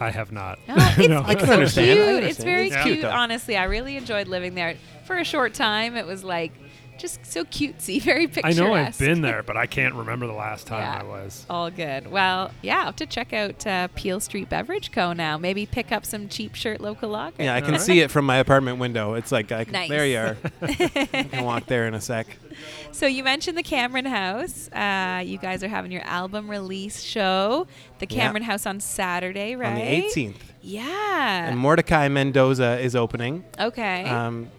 [0.00, 0.58] I have not.
[0.68, 1.22] No, it's, No.
[1.22, 1.90] I it's can so understand.
[1.90, 2.08] I Cute.
[2.08, 2.30] understand.
[2.30, 2.98] It's very It's cute.
[3.00, 5.96] cute, honestly, I really enjoyed living there for a short time.
[5.96, 6.52] It was like
[6.98, 8.60] just so cutesy, very picturesque.
[8.60, 11.00] I know I've been there, but I can't remember the last time Yeah.
[11.00, 11.46] I was.
[11.48, 12.10] All good.
[12.10, 15.12] Well, yeah, I'll have to check out uh, Peel Street Beverage Co.
[15.12, 15.38] now.
[15.38, 17.42] Maybe pick up some cheap shirt local lager.
[17.42, 17.80] Yeah, I can Alright.
[17.82, 19.14] see it from my apartment window.
[19.14, 19.88] It's like I can, Nice.
[19.88, 20.36] there you are.
[20.62, 22.26] I can walk there in a sec.
[22.90, 24.68] So you mentioned the Cameron House.
[24.72, 27.66] Uh, you guys are having your album release show,
[28.00, 28.16] the Yeah.
[28.24, 29.68] Cameron House on Saturday, right?
[29.68, 30.36] on the 18th.
[30.60, 31.48] Yeah.
[31.48, 33.44] And Mordecai Mendoza is opening.
[33.60, 34.04] okay.
[34.04, 34.50] Um,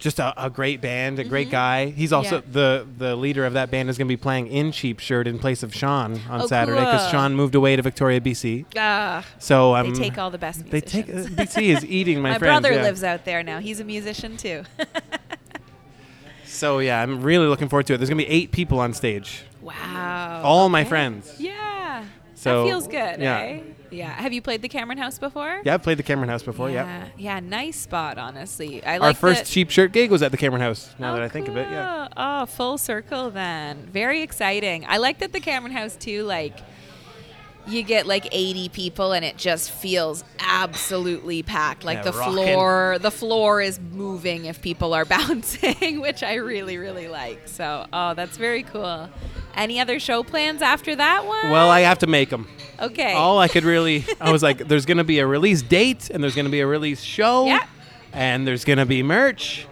[0.00, 1.86] just a, a great band, a great guy.
[1.90, 2.58] He's also Mm-hmm.
[2.58, 2.62] Yeah.
[2.78, 5.38] the the leader of that band is going to be playing in Cheap Shirt in
[5.38, 7.10] place of Sean on Oh, Saturday because cool.
[7.12, 8.64] Sean moved away to Victoria, BC.
[8.76, 12.30] Ah, So they um, take all the best they take uh, BC is eating my,
[12.30, 12.50] My friends.
[12.62, 12.82] brother yeah.
[12.82, 13.60] lives out there now.
[13.60, 14.64] He's a musician too.
[16.44, 17.98] So yeah, I'm really looking forward to it.
[17.98, 20.42] There's gonna be eight people on stage, wow.
[20.44, 21.34] all my friends.
[21.38, 22.04] Yeah.
[22.34, 23.38] So, that feels good, yeah.
[23.38, 23.60] eh?
[23.90, 24.10] Yeah.
[24.10, 25.60] Have you played the Cameron House before?
[25.64, 26.70] Yeah, I've played the Cameron House before.
[26.70, 26.84] Yeah.
[26.84, 27.06] Yeah.
[27.16, 28.84] Yeah, nice spot, honestly.
[28.84, 30.94] I Our like first that- Cheap Shirt gig was at the Cameron House.
[30.98, 32.06] Now Oh, that I think of it, yeah.
[32.08, 32.08] cool.
[32.24, 33.88] Oh, full circle then.
[33.92, 34.84] Very exciting.
[34.88, 36.56] I like that the Cameron House too, like
[37.66, 41.84] you get like 80 people and it just feels absolutely packed.
[41.84, 42.32] Like Yeah, the rockin'.
[42.32, 47.42] floor the floor is moving if people are bouncing, which I really really like.
[47.48, 49.08] So, oh, that's very cool.
[49.54, 51.50] Any other show plans after that one?
[51.50, 52.48] Well, I have to make them.
[52.80, 53.12] Okay.
[53.12, 56.34] All I could really, I was like, there's gonna be a release date, and there's
[56.34, 57.64] gonna be a release show, Yeah.
[58.12, 59.66] and there's gonna be merch,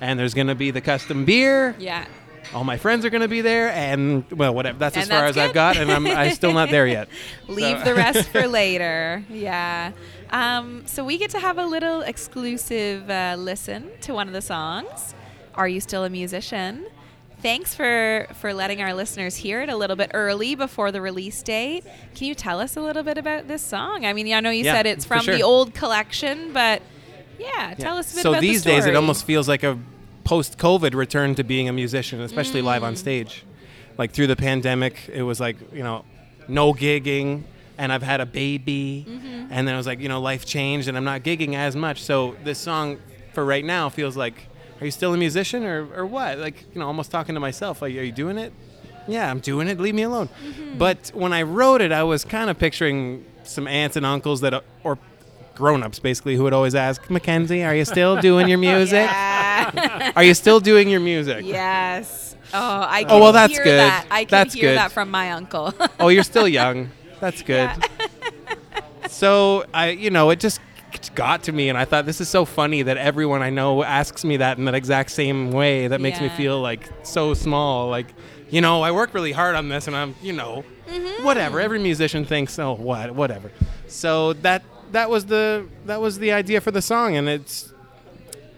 [0.00, 1.74] and there's gonna be the custom beer.
[1.78, 2.06] yeah.
[2.52, 4.78] All my friends are gonna be there, and well, whatever.
[4.78, 7.08] That's as far that's as I've got, and I'm I still not there yet.
[7.48, 9.24] Leave So- the rest for later.
[9.28, 9.90] Yeah.
[10.30, 14.42] Um, so we get to have a little exclusive uh, listen to one of the
[14.42, 15.14] songs.
[15.54, 16.86] Are you still a musician?
[17.44, 21.42] Thanks for for letting our listeners hear it a little bit early before the release
[21.42, 21.84] date.
[22.14, 24.06] Can you tell us a little bit about this song?
[24.06, 26.80] I mean, I know you Yeah, said it's from the old collection, but
[27.38, 27.74] yeah, Yeah.
[27.74, 29.78] tell us a bit so about these the days, it almost feels like a
[30.24, 32.86] post-COVID return to being a musician, especially live Mm.
[32.86, 33.44] on stage.
[33.98, 36.06] Like through the pandemic, it was like you know,
[36.48, 37.42] no gigging,
[37.76, 39.48] and I've had a baby, Mm-hmm.
[39.52, 42.02] and then it was like you know, life changed, and I'm not gigging as much.
[42.02, 42.96] So this song,
[43.34, 44.46] for right now, feels like,
[44.80, 46.38] are you still a musician or or what?
[46.38, 47.80] Like you know, almost talking to myself.
[47.82, 48.52] Like, are you doing it?
[49.06, 49.78] Yeah, I'm doing it.
[49.78, 50.28] Leave me alone.
[50.28, 50.78] Mm-hmm.
[50.78, 54.64] But when I wrote it, I was kind of picturing some aunts and uncles that,
[54.82, 54.98] or
[55.54, 59.06] grown-ups basically, who would always ask, Mackenzie, are you still doing your music?
[59.06, 60.12] Yeah.
[60.16, 61.44] Are you still doing your music?
[61.44, 62.34] yes.
[62.54, 63.78] Oh, I can Oh, well, that's hear good.
[63.78, 64.06] that.
[64.10, 64.78] I can That's hear good.
[64.78, 65.74] that from my uncle.
[66.00, 66.88] Oh, you're still young.
[67.20, 67.70] That's good.
[69.08, 70.60] so I, you know, it just
[71.10, 74.24] got to me, and I thought this is so funny that everyone I know asks
[74.24, 75.88] me that in that exact same way.
[75.88, 77.88] That makes me feel like so small.
[77.88, 78.06] Like,
[78.50, 81.24] you know, I work really hard on this, and I'm, you know, Mm-hmm.
[81.24, 81.60] whatever.
[81.60, 83.50] Every musician thinks, oh, what, whatever.
[83.88, 84.62] So that
[84.92, 87.72] that was the that was the idea for the song, and it's.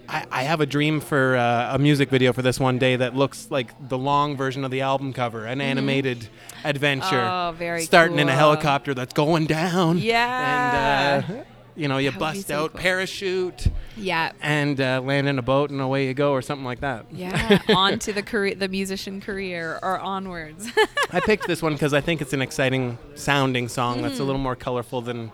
[0.08, 3.16] I, I have a dream for uh, a music video for this one day that
[3.16, 6.28] looks like the long version of the album cover, an animated
[6.64, 7.06] adventure.
[7.16, 7.54] Mm-hmm.
[7.54, 9.98] Oh, very Starting in a helicopter that's going down.
[9.98, 11.22] Yeah.
[11.28, 11.44] And, uh,
[11.76, 12.80] you know, you That bust so out, cool.
[12.80, 14.32] parachute, yeah.
[14.40, 17.06] and uh, land in a boat, and away you go, or something like that.
[17.12, 20.68] Yeah, on to the career, the musician career, or onwards.
[21.12, 24.26] I picked this one because I think it's an exciting sounding song that's a Mm.
[24.26, 25.30] little more colorful than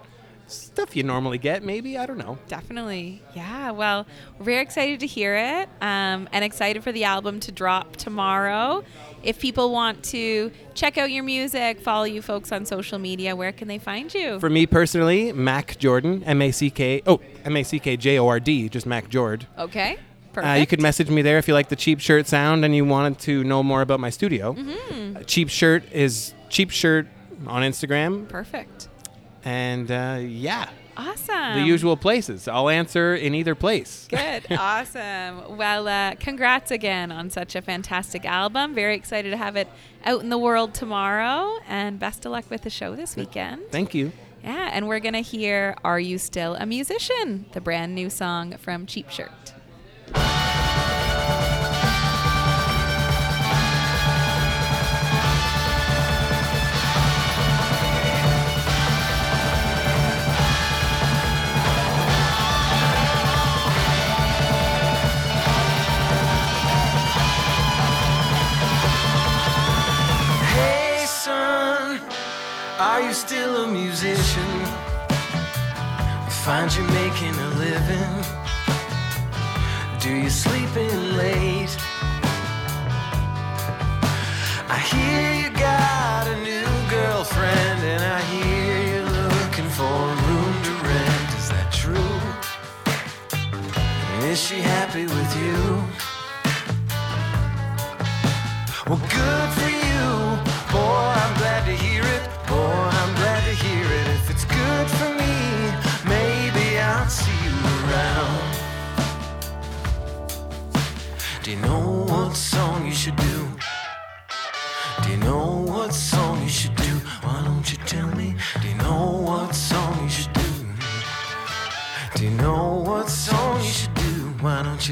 [0.48, 1.96] stuff you normally get, maybe.
[1.96, 2.36] I don't know.
[2.48, 3.70] Definitely, yeah.
[3.70, 4.06] Well,
[4.38, 8.84] we're very excited to hear it, um, and excited for the album to drop tomorrow.
[9.22, 13.52] If people want to check out your music, follow you folks on social media, where
[13.52, 14.40] can they find you?
[14.40, 18.18] For me personally, Mac Jordan, M A C K, oh, M A C K J
[18.18, 19.46] O R D, just Mac Jord.
[19.58, 20.60] okay, Uh, perfect.
[20.60, 23.18] you could message me there if you like the Cheap Shirt sound and you wanted
[23.20, 24.54] to know more about my studio.
[24.54, 25.16] Mm-hmm.
[25.18, 27.06] Uh, cheap Shirt is Cheap Shirt
[27.46, 28.88] on Instagram, perfect.
[29.44, 31.54] and uh, yeah, Awesome.
[31.54, 32.48] the usual places.
[32.48, 34.06] I'll answer in either place.
[34.10, 34.46] Good.
[34.50, 35.56] awesome.
[35.56, 38.74] Well, uh, congrats again on such a fantastic album.
[38.74, 39.68] Very excited to have it
[40.04, 41.58] out in the world tomorrow.
[41.66, 43.62] And best of luck with the show this weekend.
[43.70, 44.12] Thank you.
[44.44, 47.46] Yeah, and we're going to hear Are You Still a Musician?
[47.52, 49.52] The brand new song from Cheap Shirt.
[72.82, 74.52] Are you still a musician?
[75.08, 78.14] I find you making a living.
[80.00, 81.74] Do you sleep in late?
[84.76, 90.54] I hear you got a new girlfriend, and I hear you're looking for a room
[90.66, 91.28] to rent.
[91.38, 92.16] Is that true?
[94.28, 95.58] Is she happy with you?
[98.88, 99.61] Well, good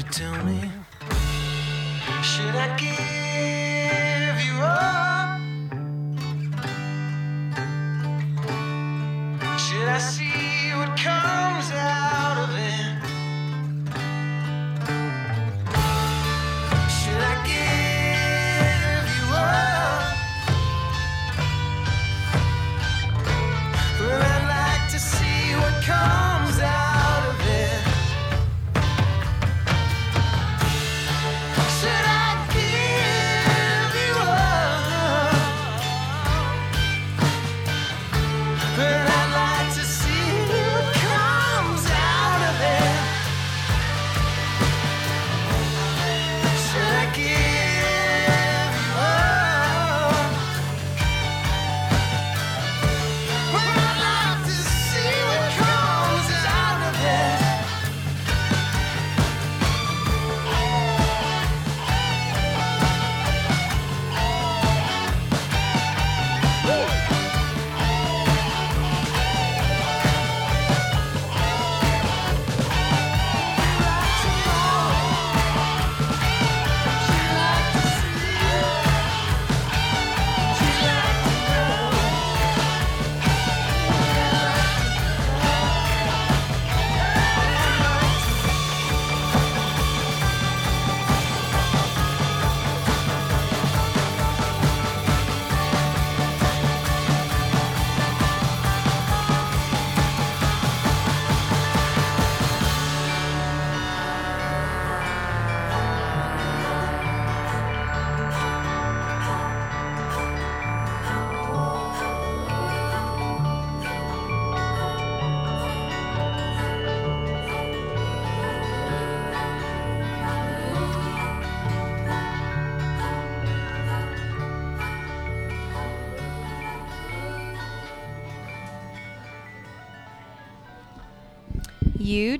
[0.01, 0.60] you tell me?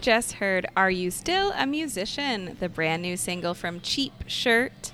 [0.01, 2.57] Just heard Are You Still a Musician?
[2.59, 4.91] The brand new single from Cheap Shirt.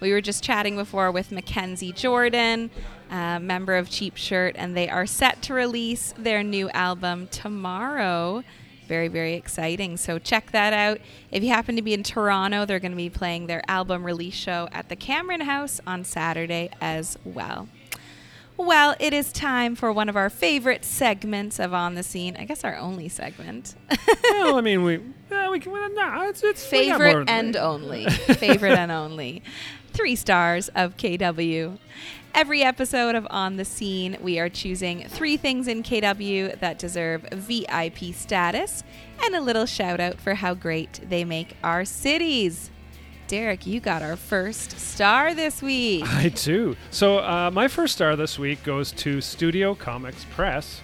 [0.00, 2.70] We were just chatting before with Mackenzie Jordan,
[3.10, 8.44] member of Cheap Shirt, and they are set to release their new album tomorrow.
[8.86, 9.96] Very, very exciting.
[9.96, 10.98] So check that out.
[11.30, 14.34] If you happen to be in Toronto, they're going to be playing their album release
[14.34, 17.68] show at the Cameron House on Saturday as well.
[18.60, 22.36] Well, it is time for one of our favorite segments of On the Scene.
[22.38, 23.74] I guess our only segment.
[24.32, 25.00] well, I mean, we,
[25.30, 28.04] yeah, we can, well, no, it's, it's we got more favorite and only.
[28.10, 29.42] favorite and only.
[29.94, 31.78] Three stars of KW.
[32.34, 37.22] Every episode of On the Scene, we are choosing three things in KW that deserve
[37.32, 38.84] VIP status
[39.24, 42.70] and a little shout out for how great they make our cities.
[43.30, 46.04] Darek, you got our first star this week.
[46.04, 46.74] I do.
[46.90, 50.80] So uh, my first star this week goes to Studio Comics Press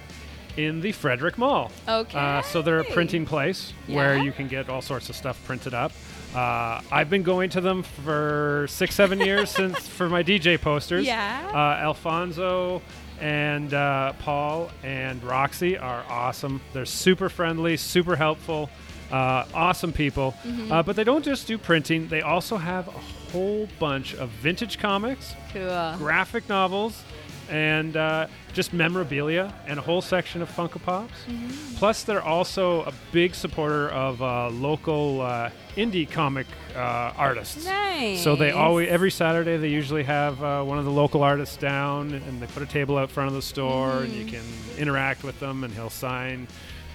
[0.55, 1.73] in the Frederick Mall.
[1.89, 2.17] Okay.
[2.17, 5.73] Uh, so they're a printing place where you can get all sorts of stuff printed
[5.73, 5.91] up.
[6.33, 11.05] Uh, I've been going to them for six, seven years since for my DJ posters.
[11.05, 11.51] Yeah.
[11.53, 12.81] Uh, Alfonso
[13.19, 16.61] and uh, Paul and Roxy are awesome.
[16.71, 18.69] They're super friendly, super helpful,
[19.11, 20.33] uh, awesome people.
[20.43, 20.71] Mm-hmm.
[20.71, 22.91] Uh, but they don't just do printing; they also have a
[23.31, 25.95] whole bunch of vintage comics, Cool.
[25.97, 27.03] graphic novels,
[27.49, 31.13] and uh, just memorabilia, and a whole section of Funko Pops.
[31.29, 31.75] Mm-hmm.
[31.75, 36.79] Plus, they're also a big supporter of uh, local uh, indie comic uh,
[37.17, 37.65] artists.
[37.65, 38.23] Nice.
[38.23, 42.13] So they always every Saturday they usually have uh, one of the local artists down,
[42.13, 44.29] and they put a table out front of the store, and you Mm-hmm.
[44.75, 46.47] can interact with them, and he'll sign.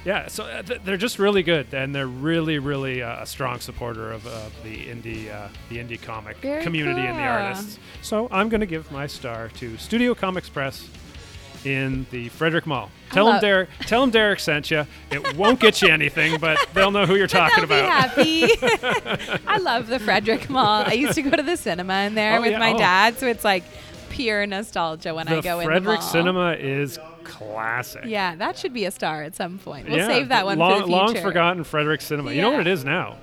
[0.04, 3.60] Yeah, so uh, th- they're just really good, and they're really, really uh, a strong
[3.60, 7.78] supporter of uh, the indie, uh, the indie comic Very community and the artists.
[8.02, 10.88] So I'm going to give my star to Studio Comics Press
[11.64, 12.90] in the Frederick Mall.
[13.12, 13.68] Tell them Darek.
[13.82, 14.84] Tell them Darek sent you.
[15.12, 18.16] It won't get you anything, but they'll know who you're talking about.
[18.16, 19.38] be happy.
[19.46, 20.82] I love the Frederick Mall.
[20.84, 22.58] I used to go to the cinema in there Oh, with yeah.
[22.58, 22.78] my Oh.
[22.78, 23.62] dad, so it's like
[24.10, 26.12] pure nostalgia when the I go in Frederick the mall.
[26.12, 28.02] Cinema is classic.
[28.04, 29.88] Yeah, that should be a star at some point.
[29.88, 30.96] We'll Yeah, save that one long, for the future.
[30.98, 32.32] Long forgotten Frederick Cinema.
[32.32, 33.16] You know what it is now?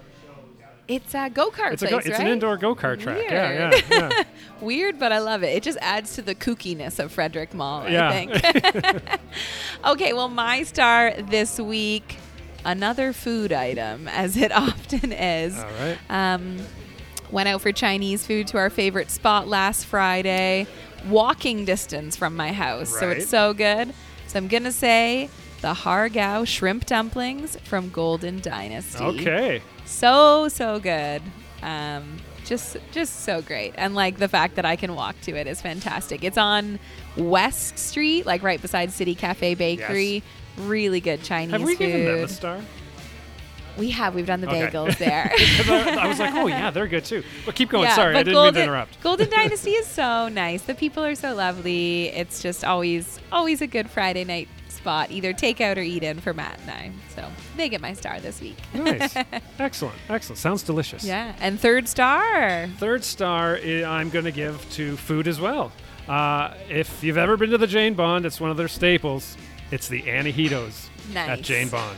[0.87, 2.21] It's a go kart It's a place, go, it's right?
[2.21, 3.19] an indoor go kart track.
[3.29, 3.83] Yeah, Weird.
[3.91, 4.23] yeah, yeah.
[4.59, 5.49] Weird, but I love it.
[5.55, 8.09] It just adds to the kookiness of Frederick Mall, Yeah.
[8.09, 9.19] I think.
[9.85, 12.17] okay, well, my star this week,
[12.65, 15.59] another food item, as it often is.
[15.59, 15.97] All right.
[16.09, 16.57] Um,
[17.29, 20.65] went out for Chinese food to our favorite spot last Friday,
[21.07, 22.89] walking distance from my house.
[22.99, 23.93] So it's so good.
[24.27, 25.29] So I'm going to say
[25.61, 29.03] the Hargao shrimp dumplings from Golden Dynasty.
[29.03, 29.61] Okay.
[29.85, 31.21] So, so good.
[31.61, 35.45] Um, just just so great, and like the fact that I can walk to it
[35.45, 36.23] is fantastic.
[36.23, 36.79] It's on
[37.15, 40.23] West Street, like right beside City Cafe Bakery.
[40.57, 41.85] Really good Chinese Have we food.
[41.85, 42.61] given them a star?
[43.79, 44.13] We have.
[44.13, 44.67] We've done the Okay.
[44.67, 45.31] bagels there.
[45.39, 47.23] I, I was like, oh yeah, they're good too.
[47.45, 47.85] But keep going.
[47.85, 49.01] Yeah, Sorry, I didn't Golden, mean to interrupt.
[49.01, 50.61] Golden Dynasty is so nice.
[50.63, 52.09] The people are so lovely.
[52.09, 56.33] It's just always always a good Friday night spot, either takeout or eat in for
[56.33, 56.91] Matt and I.
[57.15, 57.27] So
[57.57, 58.57] they get my star this week.
[58.73, 59.15] Nice,
[59.59, 60.37] excellent, excellent.
[60.39, 61.03] Sounds delicious.
[61.03, 62.67] Yeah, and third star.
[62.77, 65.71] Third star i- I'm going to give to food as well.
[66.07, 69.37] Uh, if you've ever been to the Jane Bond, it's one of their staples.
[69.71, 71.97] It's the Anahitos at Jane Bond.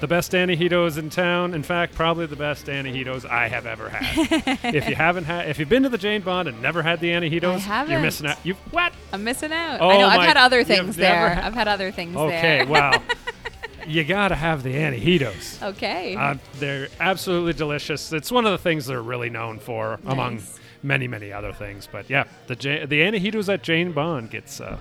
[0.00, 1.54] The best Anahitos in town.
[1.54, 4.58] In fact, probably the best Anahitos I have ever had.
[4.74, 7.08] if you haven't had, if you've been to the Jane Bond and never had the
[7.10, 8.36] Anahitos, you're missing out.
[8.44, 8.92] You what?
[9.12, 9.80] I'm missing out.
[9.80, 10.06] Oh I know.
[10.08, 11.30] I've had other things there.
[11.30, 12.62] had- I've had other things Okay, there.
[12.62, 12.70] Okay.
[12.70, 13.02] Wow.
[13.86, 15.62] you gotta have the Anahitos.
[15.62, 16.16] okay.
[16.16, 18.12] Uh, they're absolutely delicious.
[18.12, 20.42] It's one of the things they're really known for, among
[20.82, 21.88] many, many other things.
[21.90, 24.76] But yeah, the Ja- the Anahitos at Jane Bond gets uh,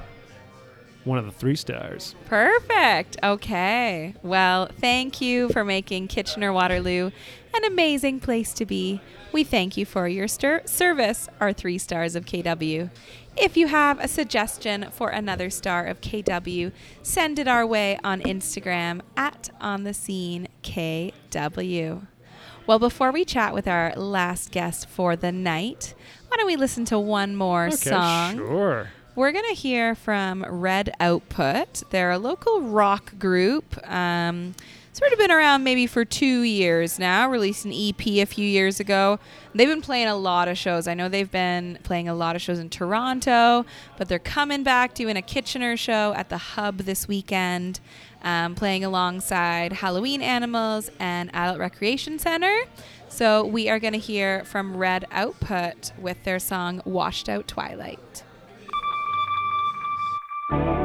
[1.06, 2.16] one of the three stars.
[2.26, 3.18] Perfect.
[3.24, 4.16] Okay.
[4.24, 7.12] Well, thank you for making Kitchener Waterloo
[7.56, 9.00] an amazing place to be.
[9.32, 12.90] We thank you for your stir- service, our three stars of KW.
[13.36, 18.22] If you have a suggestion for another star of KW, send it our way on
[18.22, 22.08] Instagram at on the scene KW.
[22.66, 25.94] Well, before we chat with our last guest for the night,
[26.30, 28.38] why don't we listen to one more Okay, song?
[28.38, 28.90] sure.
[29.16, 31.84] We're going to hear from Red Output.
[31.92, 33.78] They're a local rock group.
[33.88, 34.56] Um,
[34.92, 38.80] sort of been around maybe for two years now, released an EP a few years
[38.80, 39.20] ago.
[39.54, 40.88] They've been playing a lot of shows.
[40.88, 43.68] I know they've been playing a lot of shows in Toronto,
[44.00, 47.82] but they're coming back doing a Kitchener show at the Hub this weekend,
[48.24, 52.64] um, playing alongside Halloween Animals and Adult Recreation Center.
[53.10, 58.23] So we are going to hear from Red Output with their song Washed Out Twilight.
[60.54, 60.83] While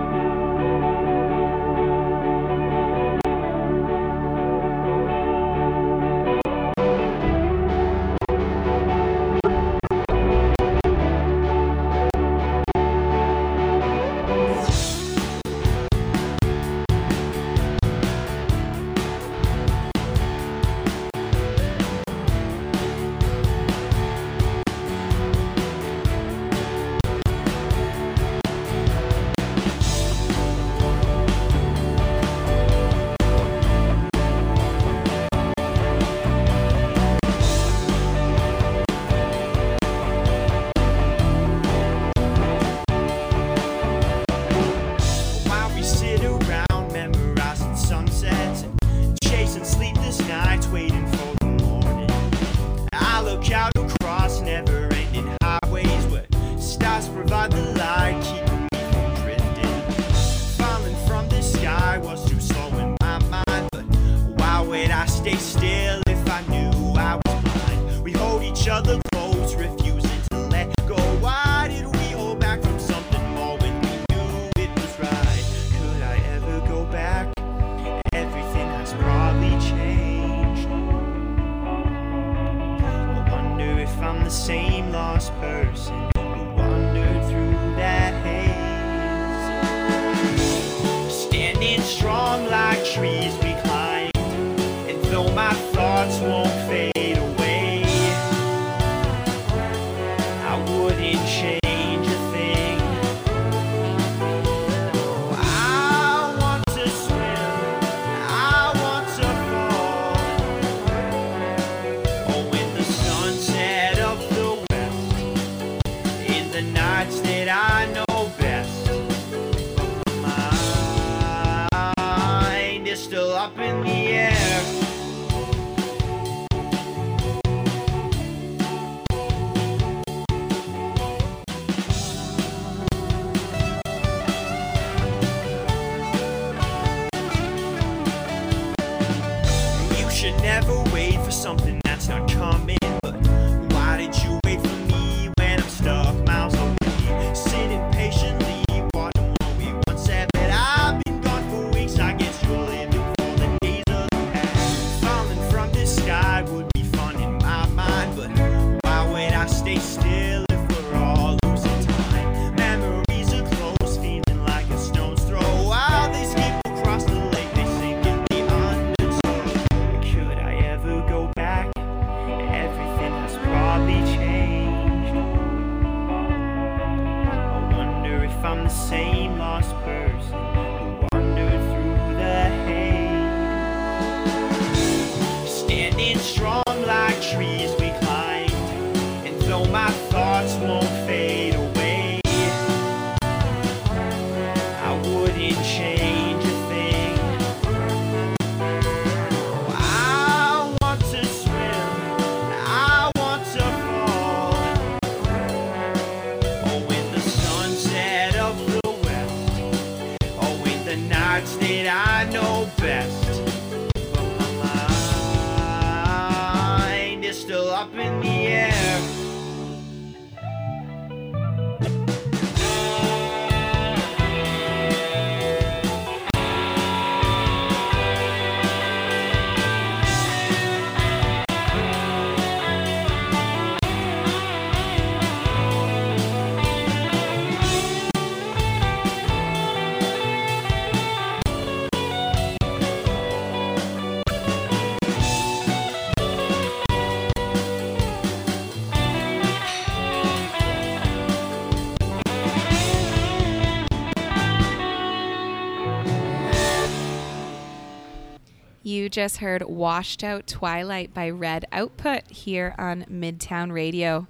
[259.11, 264.27] Just heard Washed Out Twilight by Red Output here on Midtown Radio.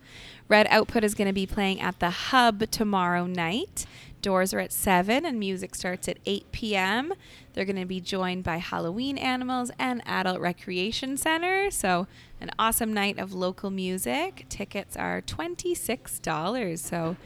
[0.46, 3.86] Red Output is going to be playing at the Hub tomorrow night.
[4.22, 7.12] Doors are at 7 and music starts at 8 p.m.
[7.52, 11.70] They're going to be joined by Halloween Animals and Adult Recreation Center.
[11.70, 12.06] So,
[12.40, 14.46] an awesome night of local music.
[14.48, 16.78] Tickets are $26.
[16.78, 17.16] So,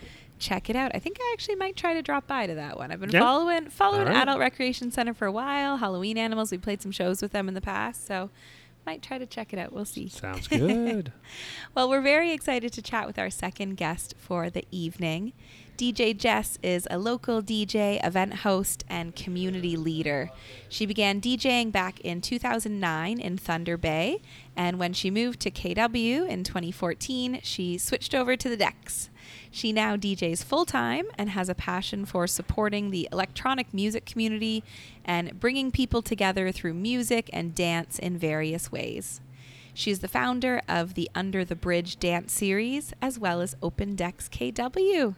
[0.42, 0.90] check it out.
[0.94, 2.90] I think I actually might try to drop by to that one.
[2.92, 3.20] I've been Yeah.
[3.20, 4.16] following following right.
[4.16, 5.78] Adult Recreation Center for a while.
[5.78, 8.28] Halloween Animals, we played some shows with them in the past, so
[8.84, 9.72] might try to check it out.
[9.72, 10.08] We'll see.
[10.08, 11.12] Sounds good.
[11.74, 15.32] Well, we're very excited to chat with our second guest for the evening.
[15.76, 20.30] DJ Jess is a local DJ, event host, and community leader.
[20.68, 24.20] She began DJing back in 2009 in Thunder Bay,
[24.54, 29.10] and when she moved to KW in 2014, she switched over to the decks.
[29.50, 34.62] She now DJs full time and has a passion for supporting the electronic music community
[35.04, 39.20] and bringing people together through music and dance in various ways.
[39.74, 44.28] She's the founder of the Under the Bridge dance series as well as Open Decks
[44.28, 45.14] KW.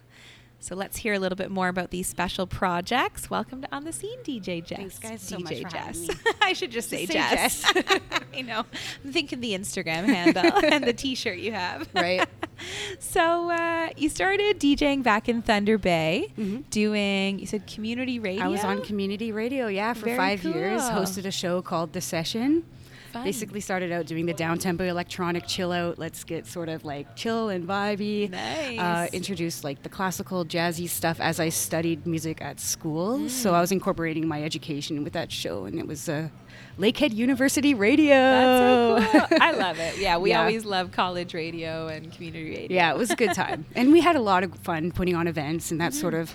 [0.65, 3.29] So let's hear a little bit more about these special projects.
[3.29, 4.79] Welcome to On the Scene, DJ Jess.
[4.79, 6.07] Thanks, guys, so DJ much for Jess.
[6.07, 6.31] having me.
[6.41, 7.63] I should just say, say Jess.
[8.35, 8.65] I know.
[9.05, 11.87] I'm thinking the Instagram handle and the T-shirt you have.
[11.93, 12.27] Right.
[12.97, 16.67] So uh, you started DJing back in Thunder Bay, Mhm.
[16.71, 18.43] doing you said community radio.
[18.45, 20.81] I was on community radio, yeah, for Very five years.
[20.81, 20.91] cool.
[21.01, 22.63] Hosted a show called The Session.
[23.15, 23.23] Fun.
[23.23, 25.97] Basically, started out doing the down tempo electronic chill out.
[25.97, 28.29] Let's get sort of like chill and vibey.
[28.29, 28.77] Nice.
[28.77, 33.19] Uh, introduced like the classical jazzy stuff as I studied music at school.
[33.19, 33.29] Mm.
[33.29, 36.27] So I was incorporating my education with that show, and it was uh,
[36.77, 38.15] Lakehead University Radio.
[38.15, 39.37] That's so cool.
[39.41, 39.97] I love it.
[39.97, 40.41] Yeah, we Yeah.
[40.41, 42.75] always love college radio and community radio.
[42.75, 43.65] Yeah, it was a good time.
[43.75, 46.33] and we had a lot of fun putting on events, and that's sort of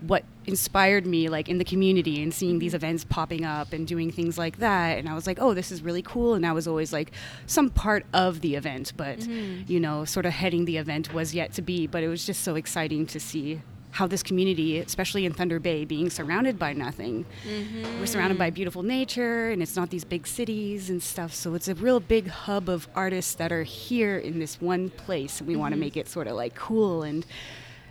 [0.00, 2.76] what inspired me, like in the community and seeing these mm-hmm.
[2.76, 4.98] events popping up and doing things like that.
[4.98, 6.34] And I was like, oh, this is really cool.
[6.34, 7.12] And I was always like
[7.46, 9.70] some part of the event, but, mm-hmm.
[9.70, 11.86] you know, sort of heading the event was yet to be.
[11.86, 15.84] But it was just so exciting to see how this community, especially in Thunder Bay,
[15.84, 17.24] being surrounded by nothing.
[17.44, 18.04] We're mm-hmm.
[18.04, 21.34] surrounded by beautiful nature, and it's not these big cities and stuff.
[21.34, 25.40] So it's a real big hub of artists that are here in this one place,
[25.40, 27.24] and we want to make it sort of like cool and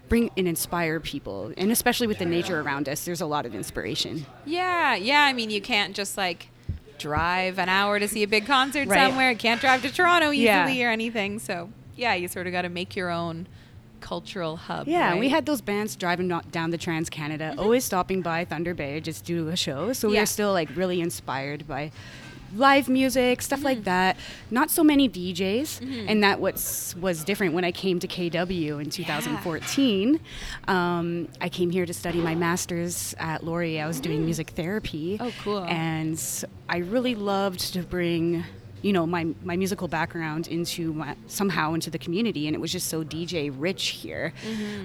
[0.09, 1.51] bring and inspire people.
[1.57, 4.25] And especially with the nature around us, there's a lot of inspiration.
[4.45, 5.21] Yeah, yeah.
[5.23, 6.47] I mean, you can't just like
[6.97, 9.07] drive an hour to see a big concert Right.
[9.07, 9.31] somewhere.
[9.31, 10.87] You can't drive to Toronto easily Yeah.
[10.87, 11.39] or anything.
[11.39, 13.47] So, yeah, you sort of got to make your own
[13.99, 14.87] cultural hub.
[14.87, 17.59] Yeah, and we had those bands driving down the Trans Canada, mm-hmm.
[17.59, 19.91] always stopping by Thunder Bay just to do a show.
[19.93, 20.21] So we Yeah.
[20.21, 21.91] were still like really inspired by
[22.55, 23.85] live music, stuff like mm.
[23.85, 24.17] that.
[24.51, 26.05] Not so many DJs, mm-hmm.
[26.09, 30.19] and that what's was different when I came to KW in 2014.
[30.67, 33.83] Um, I came here to study my master's at Laurier.
[33.83, 34.25] I was doing mm.
[34.25, 35.17] music therapy.
[35.19, 35.63] Oh, cool.
[35.65, 36.21] And
[36.69, 38.43] I really loved to bring
[38.81, 42.71] you know my my musical background into my, somehow into the community and it was
[42.71, 44.33] just so DJ rich here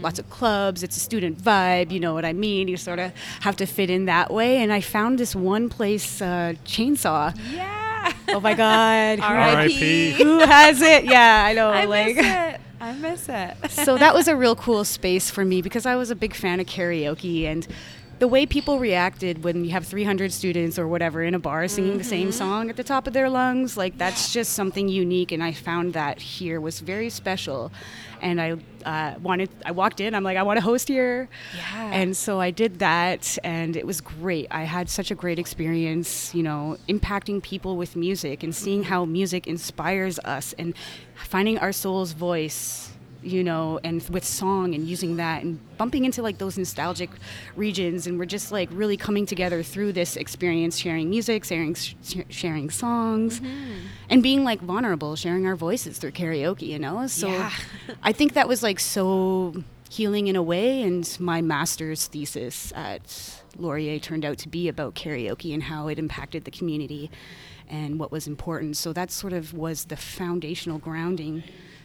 [0.01, 3.13] lots of clubs it's a student vibe you know what I mean you sort of
[3.41, 8.13] have to fit in that way and I found this one place uh, chainsaw Yeah.
[8.29, 10.13] oh my god who- R.I.P.
[10.13, 12.61] who has it yeah I know I like miss it.
[12.81, 13.71] I miss it.
[13.71, 16.59] so that was a real cool space for me because I was a big fan
[16.61, 17.65] of karaoke and
[18.23, 21.99] the way people reacted when you have 300 students or whatever in a bar singing
[21.99, 25.33] the same song at the top of their lungs, like that's just something unique.
[25.33, 27.73] And I found that here was very special.
[28.21, 31.29] And I uh, wanted, I walked in, I'm like, I want to host here.
[31.57, 31.91] Yeah.
[31.93, 34.47] And so I did that, and it was great.
[34.53, 39.05] I had such a great experience, you know, impacting people with music and seeing how
[39.05, 40.75] music inspires us and
[41.17, 42.92] finding our soul's voice
[43.23, 47.11] you know, and with song and using that and bumping into like those nostalgic
[47.57, 48.07] regions.
[48.07, 51.95] And we're just like really coming together through this experience, sharing music, sharing, sh-
[52.29, 53.87] sharing songs, mm-hmm.
[54.11, 57.07] and being like vulnerable, sharing our voices through karaoke, you know?
[57.07, 57.53] So Yeah.
[58.03, 60.83] I think that was like so healing in a way.
[60.83, 65.99] And my master's thesis at Laurier turned out to be about karaoke and how it
[65.99, 67.11] impacted the community
[67.69, 68.77] and what was important.
[68.77, 71.43] So that sort of was the foundational grounding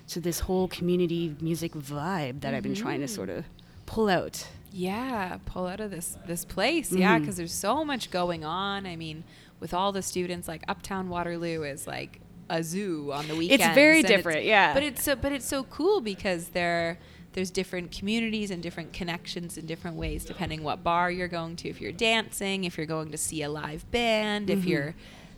[0.07, 3.45] to this whole community music vibe that I've been trying to sort of
[3.85, 4.47] pull out.
[4.71, 6.91] Yeah, pull out of this this place.
[6.91, 7.21] Yeah, Mhm.
[7.21, 8.85] because there's so much going on.
[8.85, 9.23] I mean,
[9.59, 13.65] with all the students, like Uptown Waterloo is like a zoo on the weekends.
[13.65, 14.73] It's very different, yeah.
[14.73, 16.97] But it's so, but it's so cool because there
[17.33, 21.69] there's different communities and different connections in different ways depending what bar you're going to.
[21.69, 24.59] If you're dancing, if you're going to see a live band, Mm-hmm.
[24.59, 24.95] if you're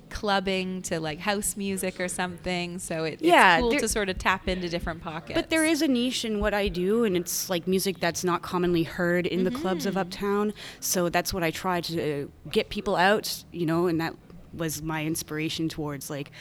[0.10, 2.80] clubbing to like house music or something.
[2.80, 5.36] So it, Yeah, it's cool to sort of tap into different pockets.
[5.36, 8.42] But there is a niche in what I do, and it's like music that's not
[8.42, 10.02] commonly heard in the clubs of mm.
[10.02, 10.54] Uptown.
[10.80, 14.16] So that's what I try to get people out, you know, and that
[14.54, 16.32] was my inspiration towards like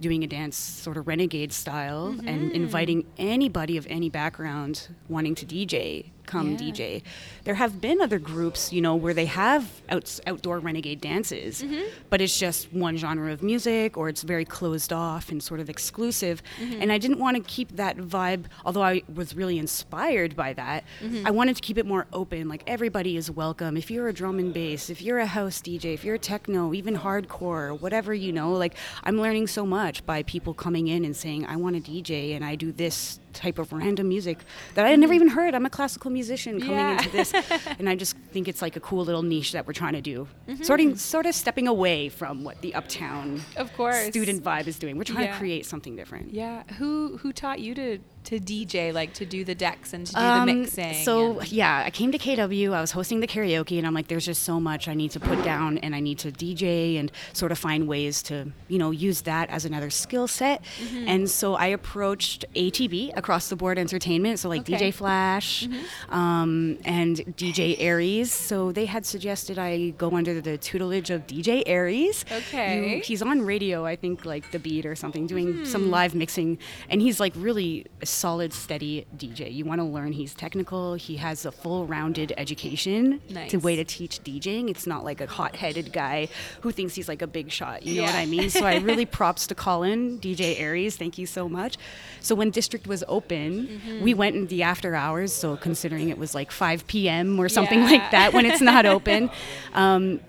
[0.00, 2.54] doing a dance sort of renegade style and mm-hmm.
[2.54, 6.58] inviting anybody of any background wanting to DJ come Yeah.
[6.58, 7.02] DJ.
[7.44, 11.82] There have been other groups, you know, where they have outs outdoor renegade dances, mm-hmm.
[12.10, 15.70] but it's just one genre of music or it's very closed off and sort of
[15.70, 16.42] exclusive.
[16.60, 16.82] Mm-hmm.
[16.82, 20.84] And I didn't want to keep that vibe, although I was really inspired by that.
[21.00, 21.26] Mm-hmm.
[21.26, 23.76] I wanted to keep it more open, like everybody is welcome.
[23.76, 26.74] If you're a drum and bass, if you're a house DJ, if you're a techno,
[26.74, 28.74] even hardcore, whatever, you know, like
[29.04, 32.44] I'm learning so much by people coming in and saying, I want to DJ and
[32.44, 34.38] I do this type of random music
[34.74, 35.16] that I had never hmm.
[35.16, 35.54] even heard.
[35.54, 36.92] I'm a classical musician coming Yeah.
[36.92, 37.32] into this,
[37.78, 40.26] and I just think it's like a cool little niche that we're trying to do.
[40.62, 44.06] Sort of, sort of stepping away from what the uptown Of course.
[44.06, 44.96] student vibe is doing.
[44.96, 45.32] We're trying Yeah.
[45.32, 46.32] to create something different.
[46.32, 46.62] Yeah.
[46.78, 50.18] Who who taught you to to DJ, like to do the decks and to do
[50.20, 50.94] Um, the mixing?
[51.04, 52.72] So yeah, I came to KW.
[52.72, 55.20] I was hosting the karaoke, and I'm like, there's just so much I need to
[55.20, 58.90] put down, and I need to DJ and sort of find ways to, you know,
[58.90, 60.62] use that as another skill set.
[60.82, 61.08] Mm-hmm.
[61.08, 64.74] And so I approached ATB, Across the Board Entertainment, so like Okay.
[64.74, 64.84] Mm-hmm.
[64.84, 65.68] DJ Flash
[66.10, 68.32] um, and DJ Aries.
[68.32, 72.24] So they had suggested I go under the tutelage of DJ Aries.
[72.30, 72.96] Okay.
[72.96, 75.64] You- he's on radio, I think, like the beat or something, doing Hmm.
[75.64, 76.58] some live mixing,
[76.90, 79.52] and he's like really solid, steady DJ.
[79.54, 80.12] You want to learn.
[80.12, 80.94] He's technical.
[80.94, 83.50] He has a full-rounded education Nice.
[83.50, 84.70] to way to teach DJing.
[84.70, 86.28] It's not like a hot-headed guy
[86.62, 87.82] who thinks he's like a big shot.
[87.84, 88.50] You know what I mean?
[88.50, 90.96] So I really props to Colin, DJ Aries.
[90.96, 91.76] Thank you so much.
[92.20, 94.02] So when District was open, Mm-hmm.
[94.02, 95.32] we went in the after hours.
[95.32, 97.38] So considering it was like 5 p.m.
[97.38, 97.90] or something Yeah.
[97.90, 99.30] like that when it's not open.
[99.74, 100.20] Um,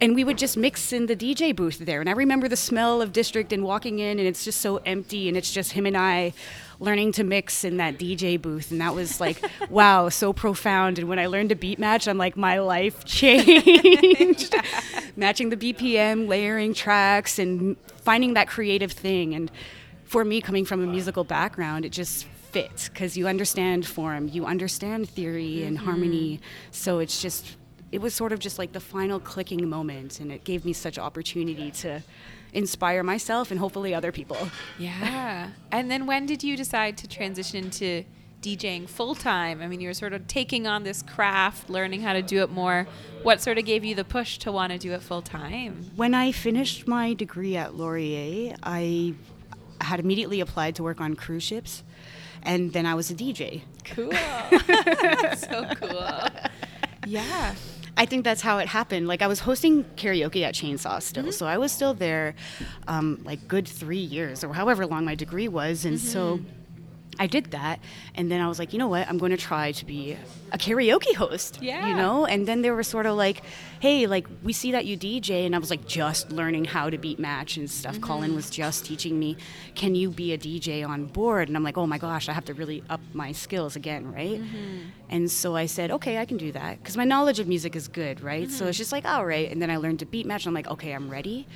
[0.00, 2.00] and we would just mix in the DJ booth there.
[2.00, 5.28] And I remember the smell of District and walking in, and it's just so empty,
[5.28, 6.32] and it's just him and I
[6.80, 8.70] learning to mix in that DJ booth.
[8.70, 10.98] And that was like, wow, so profound.
[10.98, 14.54] And when I learned to beat match, I'm like, my life changed.
[15.16, 19.34] Matching the BPM, layering tracks, and finding that creative thing.
[19.34, 19.50] And
[20.04, 24.46] for me, coming from a musical background, it just fits because you understand form, you
[24.46, 25.86] understand theory and mm-hmm.
[25.86, 26.40] harmony.
[26.70, 27.56] So it's just
[27.94, 30.98] it was sort of just like the final clicking moment and it gave me such
[30.98, 32.02] opportunity to
[32.54, 34.38] inspire myself and hopefully other people
[34.78, 35.50] yeah.
[35.72, 38.04] And then when did you decide to transition to
[38.42, 39.60] DJing full time?
[39.62, 42.50] I mean, you were sort of taking on this craft, learning how to do it
[42.50, 42.86] more.
[43.22, 45.90] What sort of gave you the push to want to do it full time?
[45.96, 49.14] when i finished my degree at laurier i
[49.80, 51.82] had immediately applied to work on cruise ships
[52.42, 54.12] and then i was a dj Cool.
[55.36, 56.10] so cool.
[57.06, 57.54] Yeah.
[57.96, 59.06] I think that's how it happened.
[59.06, 62.34] Like I was hosting karaoke at Chainsaw still, so I was still there,
[62.88, 66.40] um, like good three years or however long my degree was, and so
[67.18, 67.80] I did that,
[68.14, 70.16] and then I was like, you know what, I'm going to try to be
[70.52, 71.58] a karaoke host.
[71.60, 71.86] Yeah.
[71.86, 73.42] You know, and then they were sort of like,
[73.80, 76.98] hey, like we see that you DJ, and I was like just learning how to
[76.98, 78.00] beat match and stuff.
[78.00, 78.36] Colin mm-hmm.
[78.36, 79.36] was just teaching me,
[79.74, 81.48] can you be a DJ on board?
[81.48, 84.40] And I'm like, oh my gosh, I have to really up my skills again, right?
[84.40, 84.78] Mm-hmm.
[85.10, 87.88] And so I said, okay, I can do that because my knowledge of music is
[87.88, 88.50] good, right?
[88.50, 88.68] So mm-hmm.
[88.70, 89.50] it's just like, all right.
[89.50, 91.46] And then I learned to beat match, and I'm like, okay, I'm ready.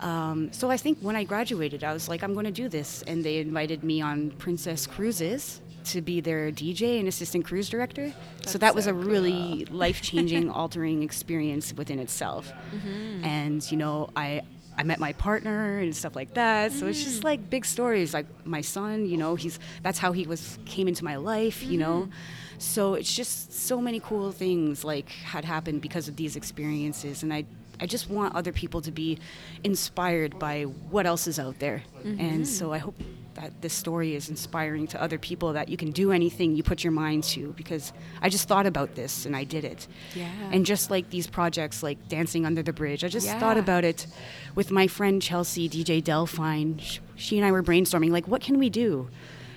[0.00, 3.02] Um, so I think when I graduated, I was like, I'm going to do this,
[3.06, 8.12] and they invited me on Princess Cruises to be their DJ and assistant cruise director.
[8.38, 12.52] That's so that was so a really life changing, altering experience within itself.
[12.74, 13.24] Mm-hmm.
[13.24, 14.42] And you know, I
[14.76, 16.72] I met my partner and stuff like that.
[16.72, 17.04] So it's Mm.
[17.04, 18.12] just like big stories.
[18.12, 21.62] Like my son, you know, he's that's how he was came into my life.
[21.62, 22.00] You know.
[22.02, 22.58] Mm-hmm.
[22.58, 27.32] So it's just so many cool things like had happened because of these experiences, and
[27.32, 27.44] I
[27.80, 29.18] I just want other people to be
[29.64, 32.20] inspired by what else is out there, Mm-hmm.
[32.20, 32.94] and so I hope
[33.34, 36.82] that this story is inspiring to other people that you can do anything you put
[36.82, 39.86] your mind to because I just thought about this and I did it.
[40.14, 40.30] Yeah.
[40.52, 44.06] And just like these projects like Dancing Under the Bridge, I just thought about it
[44.54, 46.80] with my friend Chelsea, DJ Delphine.
[47.16, 49.10] She and I were brainstorming, like, what can we do?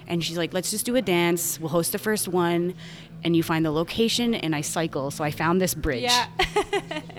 [0.08, 1.58] And she's like, let's just do a dance.
[1.60, 2.74] We'll host the first one,
[3.24, 5.10] and you find the location, and I cycle.
[5.12, 6.02] So I found this bridge.
[6.04, 6.28] Yeah.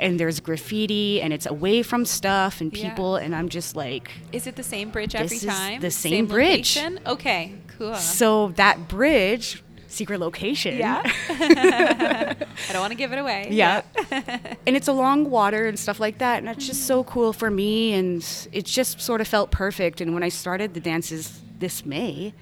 [0.00, 2.88] And there's graffiti, and it's away from stuff and Yeah.
[2.88, 5.80] people, and I'm just like, Is it the same bridge every This is time?
[5.80, 6.74] the same bridge.
[6.76, 7.00] location?
[7.06, 7.94] Okay, cool.
[7.94, 10.78] so that bridge, secret location.
[10.78, 11.02] yeah.
[11.28, 13.48] I don't want to give it away.
[13.50, 13.82] Yeah.
[14.66, 16.38] and it's along water and stuff like that.
[16.38, 17.92] And it's just so cool for me.
[17.92, 20.00] And it just sort of felt perfect.
[20.00, 22.32] And when I started the dances this May,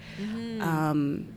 [0.61, 1.29] um,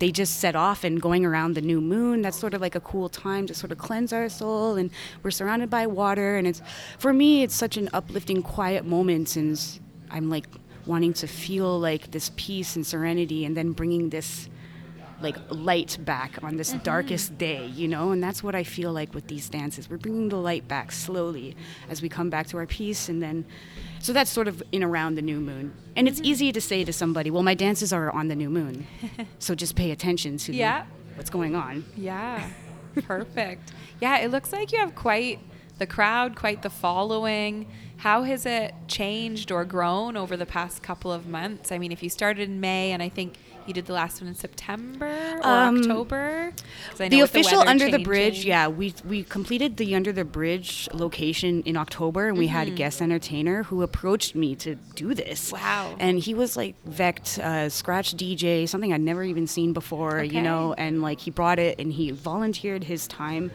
[0.00, 2.22] they just set off and going around the new moon.
[2.22, 4.76] That's sort of like a cool time to sort of cleanse our soul.
[4.76, 4.90] And
[5.22, 6.36] we're surrounded by water.
[6.36, 6.62] And it's,
[6.98, 9.36] for me, it's such an uplifting, quiet moment.
[9.36, 9.60] And
[10.10, 10.46] I'm like
[10.86, 14.48] wanting to feel like this peace and serenity and then bringing this
[15.20, 16.82] like light back on this mm-hmm.
[16.82, 18.10] darkest day, you know?
[18.10, 19.88] And that's what I feel like with these dances.
[19.88, 21.56] We're bringing the light back slowly
[21.88, 23.44] as we come back to our peace and then
[24.00, 25.74] so that's sort of in around the new moon.
[25.94, 26.26] And it's mm-hmm.
[26.26, 28.86] easy to say to somebody, "Well, my dances are on the new moon."
[29.38, 30.86] so just pay attention to Yeah.
[31.16, 31.84] what's going on.
[31.96, 32.48] Yeah.
[33.02, 33.72] Perfect.
[34.00, 35.40] Yeah, it looks like you have quite
[35.78, 37.66] the crowd, quite the following.
[37.98, 41.70] How has it changed or grown over the past couple of months?
[41.70, 43.36] I mean, if you started in May and I think
[43.66, 45.06] you did the last one in September
[45.42, 46.52] or Um, October.
[46.90, 50.12] 'Cause I know the official weather under the bridge yeah we we completed the under
[50.12, 52.74] the bridge location in october and we had Mm-hmm.
[52.74, 55.94] a guest entertainer who approached me to do this Wow.
[55.98, 60.34] and he was like vect uh, scratch dj something i'd never even seen before Okay.
[60.34, 63.50] you know and like he brought it and he volunteered his time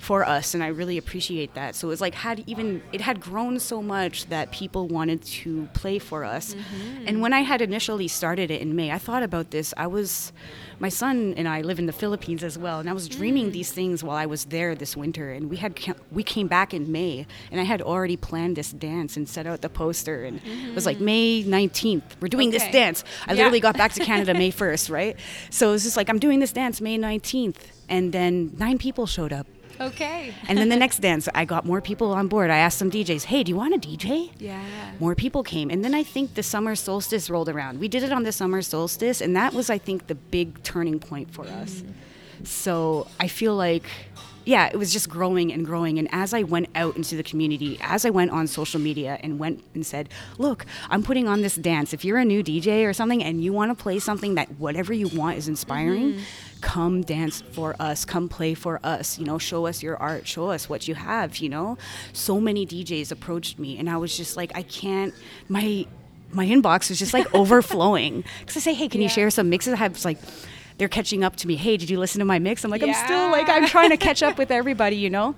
[0.00, 3.20] for us and i really appreciate that so it was like had even it had
[3.20, 7.06] grown so much that people wanted to play for us Mm-hmm.
[7.06, 10.32] and when i had initially started it in may i thought about this i was
[10.78, 13.52] my son and i live in the philippines as well and i was dreaming Mm.
[13.52, 15.78] these things while i was there this winter and we had
[16.10, 19.60] we came back in may and i had already planned this dance and set out
[19.60, 22.72] the poster and it was like may 19th we're doing this Mm-hmm.
[22.72, 23.36] Dance i Yeah.
[23.38, 25.14] literally got back to canada may 1st right
[25.50, 27.56] so it was just like i'm doing this dance may 19th
[27.90, 29.46] and then nine people showed up
[29.80, 30.34] Okay.
[30.48, 32.50] and then the next dance, I got more people on board.
[32.50, 34.60] I asked some DJs, "Hey, do you want a DJ?" Yeah.
[34.98, 37.80] More people came, and then I think the summer solstice rolled around.
[37.80, 40.98] We did it on the summer solstice, and that was, I think, the big turning
[40.98, 41.82] point for us.
[41.82, 42.46] Mm.
[42.46, 43.84] So I feel like,
[44.44, 45.98] yeah, it was just growing and growing.
[45.98, 49.38] And as I went out into the community, as I went on social media and
[49.38, 50.08] went and said,
[50.38, 51.92] "Look, I'm putting on this dance.
[51.92, 54.92] If you're a new DJ or something, and you want to play something that whatever
[54.92, 56.22] you want is inspiring." Mm-hmm.
[56.60, 60.50] Come dance for us come play for us you know show us your art show
[60.50, 61.76] us what you have you know
[62.12, 65.14] so many djs approached me and i was just like i can't
[65.48, 65.86] my
[66.32, 69.06] my inbox was just like overflowing because i say hey can Yeah.
[69.06, 70.18] you share some mixes i have like
[70.78, 72.94] they're catching up to me hey did you listen to my mix i'm like i'm
[72.94, 75.34] still like i'm trying to catch up with everybody you know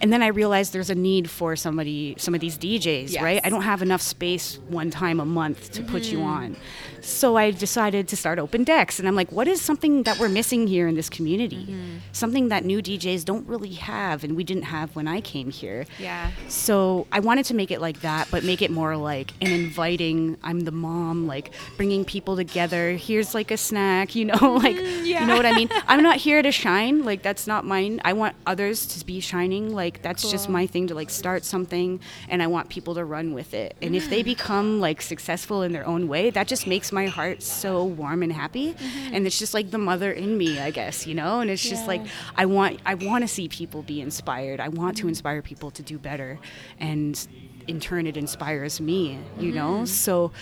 [0.00, 3.40] and then I realized there's a need for somebody, some of these DJs, right?
[3.44, 6.26] I don't have enough space one time a month to put you Mm-hmm.
[6.26, 6.56] on.
[7.04, 8.98] So I decided to start Open Decks.
[8.98, 11.66] And I'm like, what is something that we're missing here in this community?
[11.66, 11.96] Mm-hmm.
[12.12, 15.84] Something that new DJs don't really have and we didn't have when I came here.
[15.98, 16.30] Yeah.
[16.48, 20.36] So I wanted to make it like that, but make it more like an inviting.
[20.42, 22.92] I'm the mom, like bringing people together.
[22.92, 25.20] Here's like a snack, you know, like Mm, yeah.
[25.20, 25.68] you know what I mean.
[25.86, 28.00] I'm not here to shine, like that's not mine.
[28.04, 32.00] I want others to be shining, like that's just my thing to like start something,
[32.28, 33.76] and I want people to run with it.
[33.82, 34.24] And if they Mm.
[34.24, 38.32] become like successful in their own way, that just makes my heart so warm and
[38.32, 38.72] happy.
[38.74, 39.14] Mm-hmm.
[39.14, 41.40] And it's just like the mother in me, I guess, you know.
[41.40, 42.00] And it's just like
[42.36, 44.60] I want I want to see people be inspired.
[44.60, 45.02] I want Mm-hmm.
[45.02, 46.38] to inspire people to do better,
[46.78, 47.26] and
[47.66, 49.18] in turn, it inspires me.
[49.38, 49.54] You Mm-hmm.
[49.56, 50.32] know, so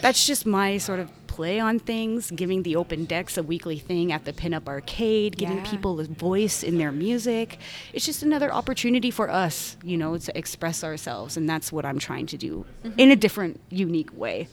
[0.00, 4.10] that's just my sort of play on things, giving the open decks a weekly thing
[4.10, 5.70] at the pinup arcade, giving Yeah.
[5.70, 7.58] people a voice in their music.
[7.92, 11.98] It's just another opportunity for us, you know, to express ourselves, and that's what I'm
[12.00, 12.98] trying to do Mm-hmm.
[12.98, 14.48] in a different, unique way.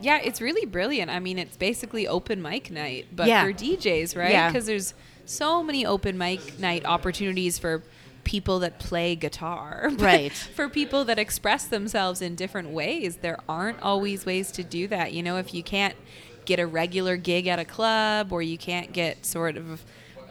[0.00, 1.08] Yeah, it's really brilliant.
[1.10, 3.44] I mean, it's basically open mic night, but Yeah.
[3.44, 4.32] for DJs, right?
[4.32, 4.48] Yeah.
[4.48, 4.94] Because there's
[5.24, 7.82] so many open mic night opportunities for
[8.28, 9.90] people that play guitar.
[9.98, 10.32] Right.
[10.32, 15.12] for people that express themselves in different ways, there aren't always ways to do that.
[15.12, 15.96] You know, if you can't
[16.44, 19.82] get a regular gig at a club or you can't get sort of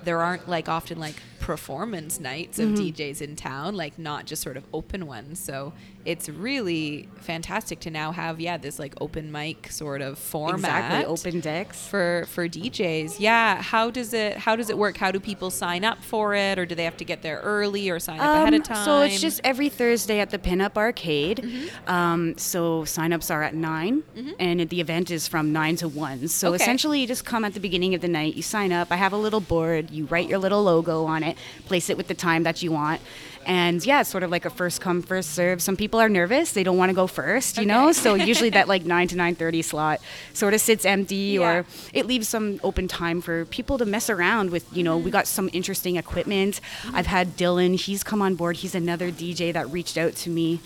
[0.03, 2.83] there aren't like often like performance nights of mm-hmm.
[2.83, 5.39] DJs in town, like not just sort of open ones.
[5.39, 5.73] So
[6.07, 11.05] it's really fantastic to now have yeah this like open mic sort of format Exactly.
[11.05, 11.85] Open decks.
[11.85, 13.17] for for DJs.
[13.19, 14.95] Yeah, how does it how does it work?
[14.97, 17.89] How do people sign up for it, or do they have to get there early
[17.89, 18.85] or sign up ahead of Um, time?
[18.85, 21.37] So it's just every Thursday at the Pinup Arcade.
[21.43, 21.89] Mm-hmm.
[21.97, 24.03] Um, so signups are at 9
[24.39, 26.27] and the event is from nine to one.
[26.29, 26.63] So Okay.
[26.63, 28.35] essentially, you just come at the beginning of the night.
[28.35, 28.91] You sign up.
[28.91, 29.91] I have a little board.
[29.91, 31.37] You write your little logo on it.
[31.65, 33.01] Place it with the time that you want.
[33.47, 35.61] And yeah, it's sort of like a first come first serve.
[35.61, 37.93] Some people are nervous; they don't want to go first, you know.
[37.93, 40.01] So usually that like nine to nine thirty slot
[40.33, 41.59] sort of sits empty, Yeah.
[41.59, 44.65] or it leaves some open time for people to mess around with.
[44.75, 46.59] You know, we got some interesting equipment.
[46.93, 48.57] I've had Dylan; he's come on board.
[48.57, 50.59] He's another DJ that reached out to me.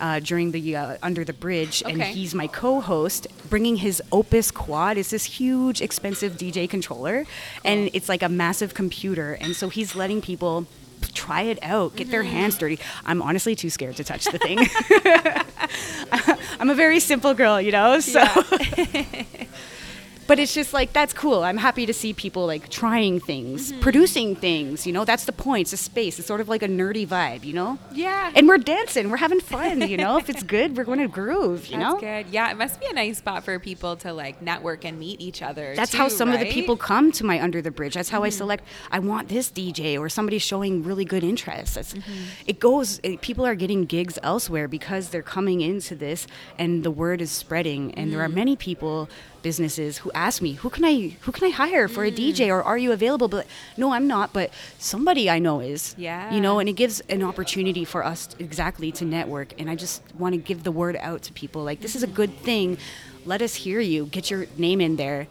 [0.00, 4.98] Uh, during the uh, under the bridge, and he's my co-host, bringing his Opus Quad.
[4.98, 7.26] It's this huge, expensive DJ controller,
[7.64, 9.34] and it's like a massive computer.
[9.34, 10.66] And so he's letting people
[11.12, 12.32] try it out, get their mm-hmm.
[12.32, 12.78] hands dirty.
[13.04, 14.58] I'm honestly too scared to touch the thing.
[16.60, 18.00] I'm a very simple girl, you know.
[18.00, 18.20] So,
[20.26, 21.42] but it's just like that's cool.
[21.44, 23.80] I'm happy to see people like trying things, Mm-hmm.
[23.80, 24.86] producing things.
[24.86, 25.62] You know, that's the point.
[25.62, 26.18] It's a space.
[26.18, 27.78] It's sort of like a nerdy vibe, you know.
[27.92, 28.32] Yeah.
[28.34, 29.10] And we're dancing.
[29.10, 29.80] We're having fun.
[29.88, 31.66] You know, if it's good, we're going to groove.
[31.66, 32.00] You That's know.
[32.00, 32.26] good.
[32.32, 35.42] Yeah, it must be a nice spot for people to like network and meet each
[35.42, 35.74] other.
[35.74, 37.94] That's too, how some of the people come to my Under the Bridge.
[37.94, 38.38] That's how I Mm-hmm.
[38.38, 38.64] select.
[38.90, 41.76] I want this DJ or somebody showing really good interest.
[41.78, 42.12] Mm-hmm.
[42.46, 43.00] It goes.
[43.02, 46.26] It, people are getting gigs elsewhere because they're coming into this,
[46.58, 47.94] and the word is spreading.
[47.94, 48.34] And there are Mm-hmm.
[48.34, 49.08] many people,
[49.44, 50.94] businesses, who ask me, "Who can I?
[51.24, 52.16] Who can I hire for a Mm.
[52.16, 52.48] DJ?
[52.50, 54.32] Or are you available?" But no, I'm not.
[54.32, 55.94] But somebody I know is.
[55.96, 56.34] Yeah.
[56.34, 59.48] You know, and it gives an opportunity for us to- exactly to network.
[59.60, 61.62] And I just want to give the word out to people.
[61.62, 62.78] Like this is a good thing.
[63.24, 64.06] Let us hear you.
[64.06, 65.28] Get your name in there.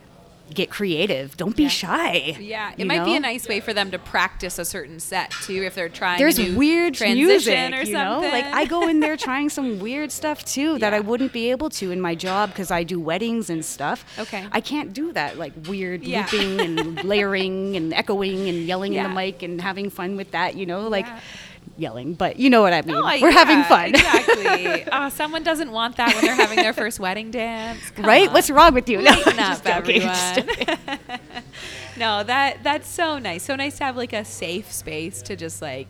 [0.53, 1.35] Get creative.
[1.37, 1.69] Don't be Yeah.
[1.69, 2.37] shy.
[2.39, 5.63] Yeah, it might be a nice way for them to practice a certain set too,
[5.63, 6.19] if they're trying.
[6.19, 7.25] There's weird transition
[7.71, 8.21] music, or you know.
[8.21, 8.31] something.
[8.31, 11.69] Like I go in there trying some weird stuff too that I wouldn't be able
[11.71, 14.05] to in my job because I do weddings and stuff.
[14.19, 14.45] Okay.
[14.51, 16.27] I can't do that like weird Yeah.
[16.31, 20.55] looping and layering and echoing and yelling in the mic and having fun with that.
[20.55, 21.19] You know, like Yeah.
[21.77, 22.95] Yelling, but you know what I mean.
[22.95, 24.85] No, I- We're having fun, exactly.
[24.91, 28.27] oh, someone doesn't want that when they're having their first wedding dance, Come right?
[28.27, 28.33] on.
[28.33, 29.01] What's wrong with you?
[29.01, 30.01] No, Lighten I'm up, just joking.
[30.67, 30.99] everyone.
[31.97, 33.43] no, that that's so nice.
[33.43, 35.87] So nice to have like a safe space to just like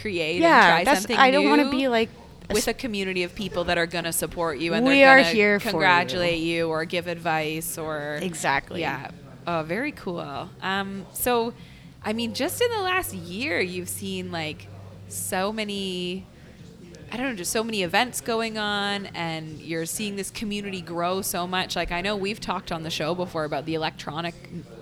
[0.00, 1.00] create yeah, and try that's.
[1.02, 2.08] something I don't want to be like
[2.52, 5.22] with a community of people that are going to support you and We they're are
[5.22, 5.70] here for you.
[5.72, 6.68] congratulate you.
[6.68, 8.80] or give advice or exactly.
[8.80, 9.10] yeah.
[9.46, 10.48] Oh, very cool.
[10.60, 11.54] Um, so,
[12.04, 14.66] I mean, just in the last year, you've seen like
[15.12, 16.26] so many.
[17.12, 21.22] I don't know, just so many events going on, and you're seeing this community grow
[21.22, 21.74] so much.
[21.74, 24.34] Like I know we've talked on the show before about the electronic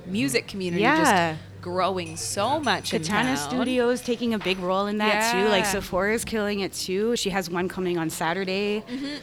[0.06, 1.32] music community Yeah.
[1.32, 2.90] just growing so much.
[2.90, 3.50] Katana town.
[3.50, 5.44] Studios taking a big role in that yeah.
[5.44, 5.48] too.
[5.48, 5.72] Like Yeah.
[5.72, 7.16] Sephora's killing it too.
[7.16, 8.84] She has one coming on Saturday.
[8.86, 9.16] Mm-hmm.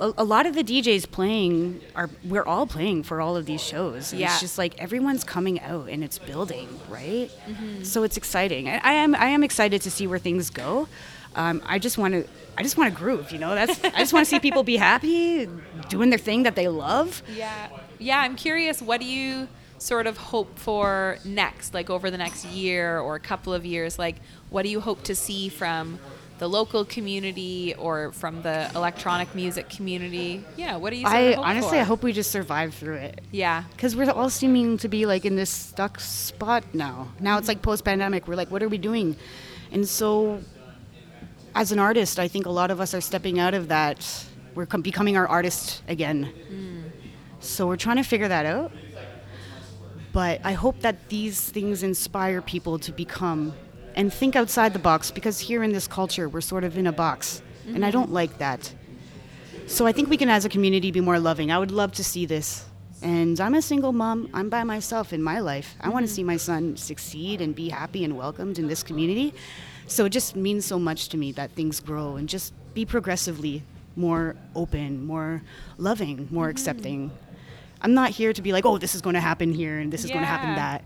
[0.00, 3.62] A, a lot of the DJs playing are we're all playing for all of these
[3.62, 4.12] shows.
[4.12, 4.32] And Yeah.
[4.32, 7.30] It's just like everyone's coming out and it's building, right?
[7.48, 7.82] Mm-hmm.
[7.84, 8.68] So it's exciting.
[8.68, 10.88] I, I am I am excited to see where things go.
[11.36, 12.24] Um, I just want to
[12.56, 13.54] I just want to groove, you know.
[13.54, 15.48] That's I just want to see people be happy,
[15.88, 17.22] doing their thing that they love.
[17.34, 17.68] Yeah.
[17.98, 22.44] Yeah, I'm curious, what do you sort of hope for next, like over the next
[22.46, 23.98] year or a couple of years?
[23.98, 24.16] Like,
[24.50, 25.98] what do you hope to see from
[26.38, 30.44] the local community or from the electronic music community?
[30.56, 31.76] Yeah, what do you I honestly for?
[31.76, 33.20] I hope we just survive through it.
[33.32, 33.64] Yeah.
[33.72, 37.08] Because we're all seeming to be like in this stuck spot now.
[37.20, 38.28] Now it's like post pandemic.
[38.28, 39.16] We're like, what are we doing?
[39.72, 40.40] And so,
[41.54, 44.24] as an artist, I think a lot of us are stepping out of that.
[44.54, 46.32] We're com- becoming our artist again.
[46.48, 46.82] Hmm.
[47.40, 48.72] So we're trying to figure that out.
[50.12, 53.52] But I hope that these things inspire people to become
[53.98, 56.92] and think outside the box because here in this culture, we're sort of in a
[56.92, 57.42] box.
[57.66, 57.98] And I mm-hmm.
[57.98, 58.72] don't like that.
[59.66, 61.50] So I think we can, as a community, be more loving.
[61.50, 62.64] I would love to see this.
[63.02, 64.30] And I'm a single mom.
[64.32, 65.74] I'm by myself in my life.
[65.80, 66.14] I want to mm-hmm.
[66.14, 69.34] see my son succeed and be happy and welcomed in this community.
[69.88, 73.64] So it just means so much to me that things grow and just be progressively
[73.96, 75.42] more open, more
[75.76, 76.50] loving, more mm-hmm.
[76.52, 77.10] accepting.
[77.82, 80.04] I'm not here to be like, oh, this is going to happen here and this
[80.04, 80.84] is going to happen that.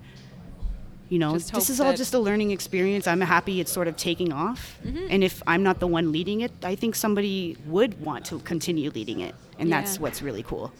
[1.12, 3.06] You know, Just this is all just a learning experience.
[3.06, 4.78] I'm happy it's sort of taking off.
[4.82, 5.08] Mm-hmm.
[5.10, 8.88] And if I'm not the one leading it, I think somebody would want to continue
[8.88, 9.34] leading it.
[9.58, 10.72] And that's what's really cool.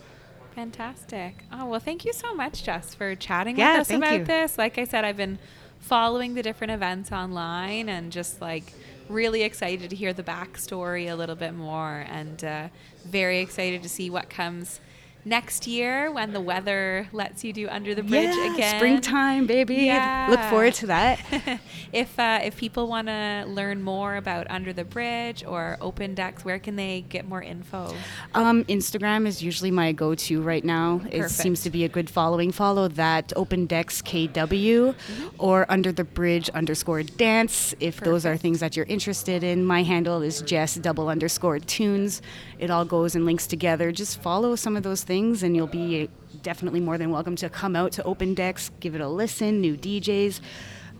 [0.55, 1.45] Fantastic.
[1.53, 4.24] Oh, well, thank you so much, Jess, for chatting Yeah, with us about you.
[4.24, 4.57] this.
[4.57, 5.39] Like I said, I've been
[5.80, 8.72] following the different events online and just like
[9.11, 12.68] really excited to hear the backstory a little bit more and uh,
[13.05, 14.80] very excited to see what comes
[15.25, 18.79] next year when the weather lets you do Under the Bridge yeah, again.
[18.79, 19.77] springtime, baby.
[19.77, 20.27] Yeah.
[20.31, 21.20] Look forward to that.
[21.93, 26.45] if uh, if people want to learn more about Under the Bridge or Open Decks,
[26.45, 27.95] where can they get more info?
[28.35, 31.01] Um, Instagram is usually my go-to right now.
[31.11, 32.53] It seems to be a good following.
[32.53, 34.95] Follow that Open Decks KW
[35.39, 39.64] or Under the Bridge underscore Dance if those are things that you're interested in.
[39.64, 42.23] My handle is Jess double underscore Tunes.
[42.59, 43.91] It all goes and links together.
[43.91, 46.08] Just follow some of those things, and you'll be
[46.42, 49.60] definitely more than welcome to come out to Open Decks, give it a listen.
[49.60, 50.40] New DJs.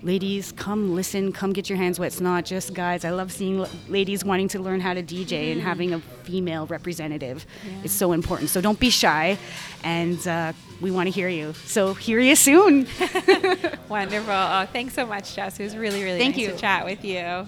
[0.03, 2.09] Ladies, come listen, come get your hands wet.
[2.09, 3.07] It's not just guys.
[3.07, 6.67] I love seeing l- ladies wanting to learn how to DJ and having a female
[6.67, 7.47] representative.
[7.85, 8.51] It's so important.
[8.51, 9.39] So don't be shy,
[9.83, 10.53] and uh,
[10.83, 11.55] we want to hear you.
[11.65, 12.87] So hear you soon.
[13.89, 14.31] Wonderful.
[14.35, 15.59] Oh, thanks so much, Jess.
[15.59, 16.51] It was really, really Thank nice you.
[16.53, 17.47] to chat with you.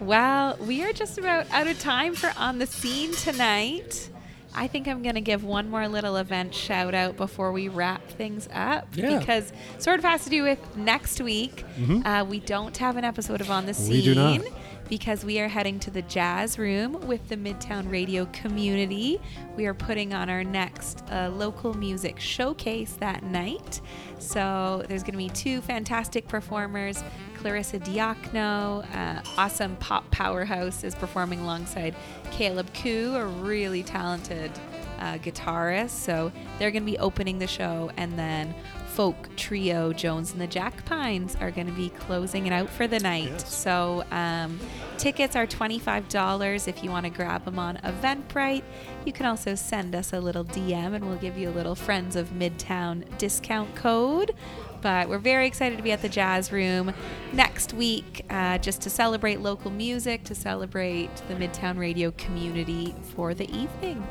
[0.00, 4.10] Well, we are just about out of time for On the Scene tonight.
[4.54, 8.06] I think I'm going to give one more little event shout out before we wrap
[8.08, 9.18] things up Yeah.
[9.18, 11.64] because sort of has to do with next week.
[12.04, 14.40] Uh, we don't have an episode of On the Scene We do not.
[14.88, 19.20] Because we are heading to the Jazz Room with the Midtown Radio community.
[19.56, 23.80] We are putting on our next uh, local music showcase that night.
[24.18, 27.02] So there's going to be two fantastic performers.
[27.36, 31.94] Clarissa Diacono, uh, awesome pop powerhouse, is performing alongside
[32.30, 34.50] Caleb Koo, a really talented
[34.98, 35.90] uh, guitarist.
[35.90, 38.54] So they're going to be opening the show, and then
[38.98, 42.88] folk trio Jones and the Jack Pines are going to be closing it out for
[42.88, 43.30] the night.
[43.30, 43.54] Yes.
[43.54, 44.58] So um,
[44.96, 48.64] tickets are $25 if you want to grab them on Eventbrite.
[49.04, 52.16] You can also send us a little DM and we'll give you a little Friends
[52.16, 54.34] of Midtown discount code.
[54.82, 56.92] But we're very excited to be at the Jazz Room
[57.32, 63.32] next week uh, just to celebrate local music, to celebrate the Midtown radio community for
[63.32, 64.04] the evening.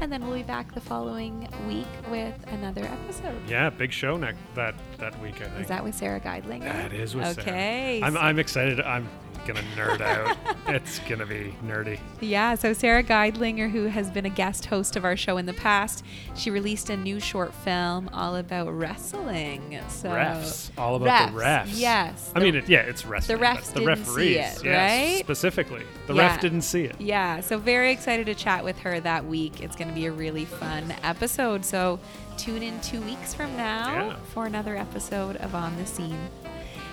[0.00, 3.36] And then we'll be back the following week with another episode.
[3.46, 5.36] Yeah, big show next that that week.
[5.42, 6.64] I think Is that with Sarah Geidlinger?
[6.64, 7.40] that is with Sarah.
[7.46, 8.00] Okay.
[8.02, 8.80] I'm I'm excited.
[8.80, 9.06] I'm
[9.46, 10.36] gonna nerd out.
[10.68, 11.98] it's gonna be nerdy.
[12.20, 15.52] Yeah, so Sarah Geidlinger, who has been a guest host of our show in the
[15.52, 19.78] past, she released a new short film all about wrestling.
[19.88, 21.70] So refs, all about the refs.
[21.74, 22.30] Yes.
[22.34, 23.38] I the- mean, it, yeah, it's wrestling.
[23.38, 25.18] The refs the didn't see referees, it, yes, right?
[25.20, 26.28] Specifically, the Yeah.
[26.28, 26.96] ref didn't see it.
[27.00, 29.60] Yeah, so very excited to chat with her that week.
[29.62, 31.64] It's to be a really fun episode.
[31.64, 31.98] So
[32.36, 34.16] tune in two weeks from now Yeah.
[34.32, 36.18] for another episode of On the Scene.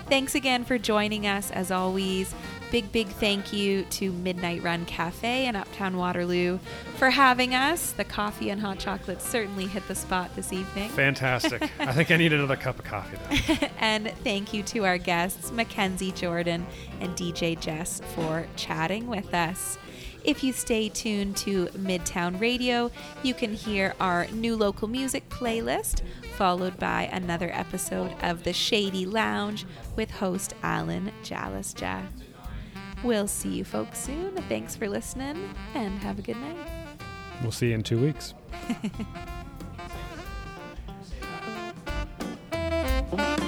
[0.09, 1.51] Thanks again for joining us.
[1.51, 2.33] As always,
[2.71, 6.59] big, big thank you to Midnight Run Cafe in Uptown Waterloo
[6.95, 7.91] for having us.
[7.91, 10.89] The coffee and hot chocolate certainly hit the spot this evening.
[10.91, 11.69] Fantastic.
[11.79, 13.17] I think I need another cup of coffee
[13.79, 16.65] and thank you to our guests, Mackenzie Jordan
[17.01, 19.77] and DJ Jess, for chatting with us.
[20.27, 22.91] If you stay tuned to Midtown Radio,
[23.23, 26.01] you can hear our new local music playlist,
[26.35, 29.65] followed by another episode of The Shady Lounge
[29.95, 32.05] with host Alan Jalasja.
[33.05, 34.35] We'll see you folks soon.
[34.49, 36.57] Thanks for listening and have a good night.
[37.41, 38.33] We'll see you in two weeks.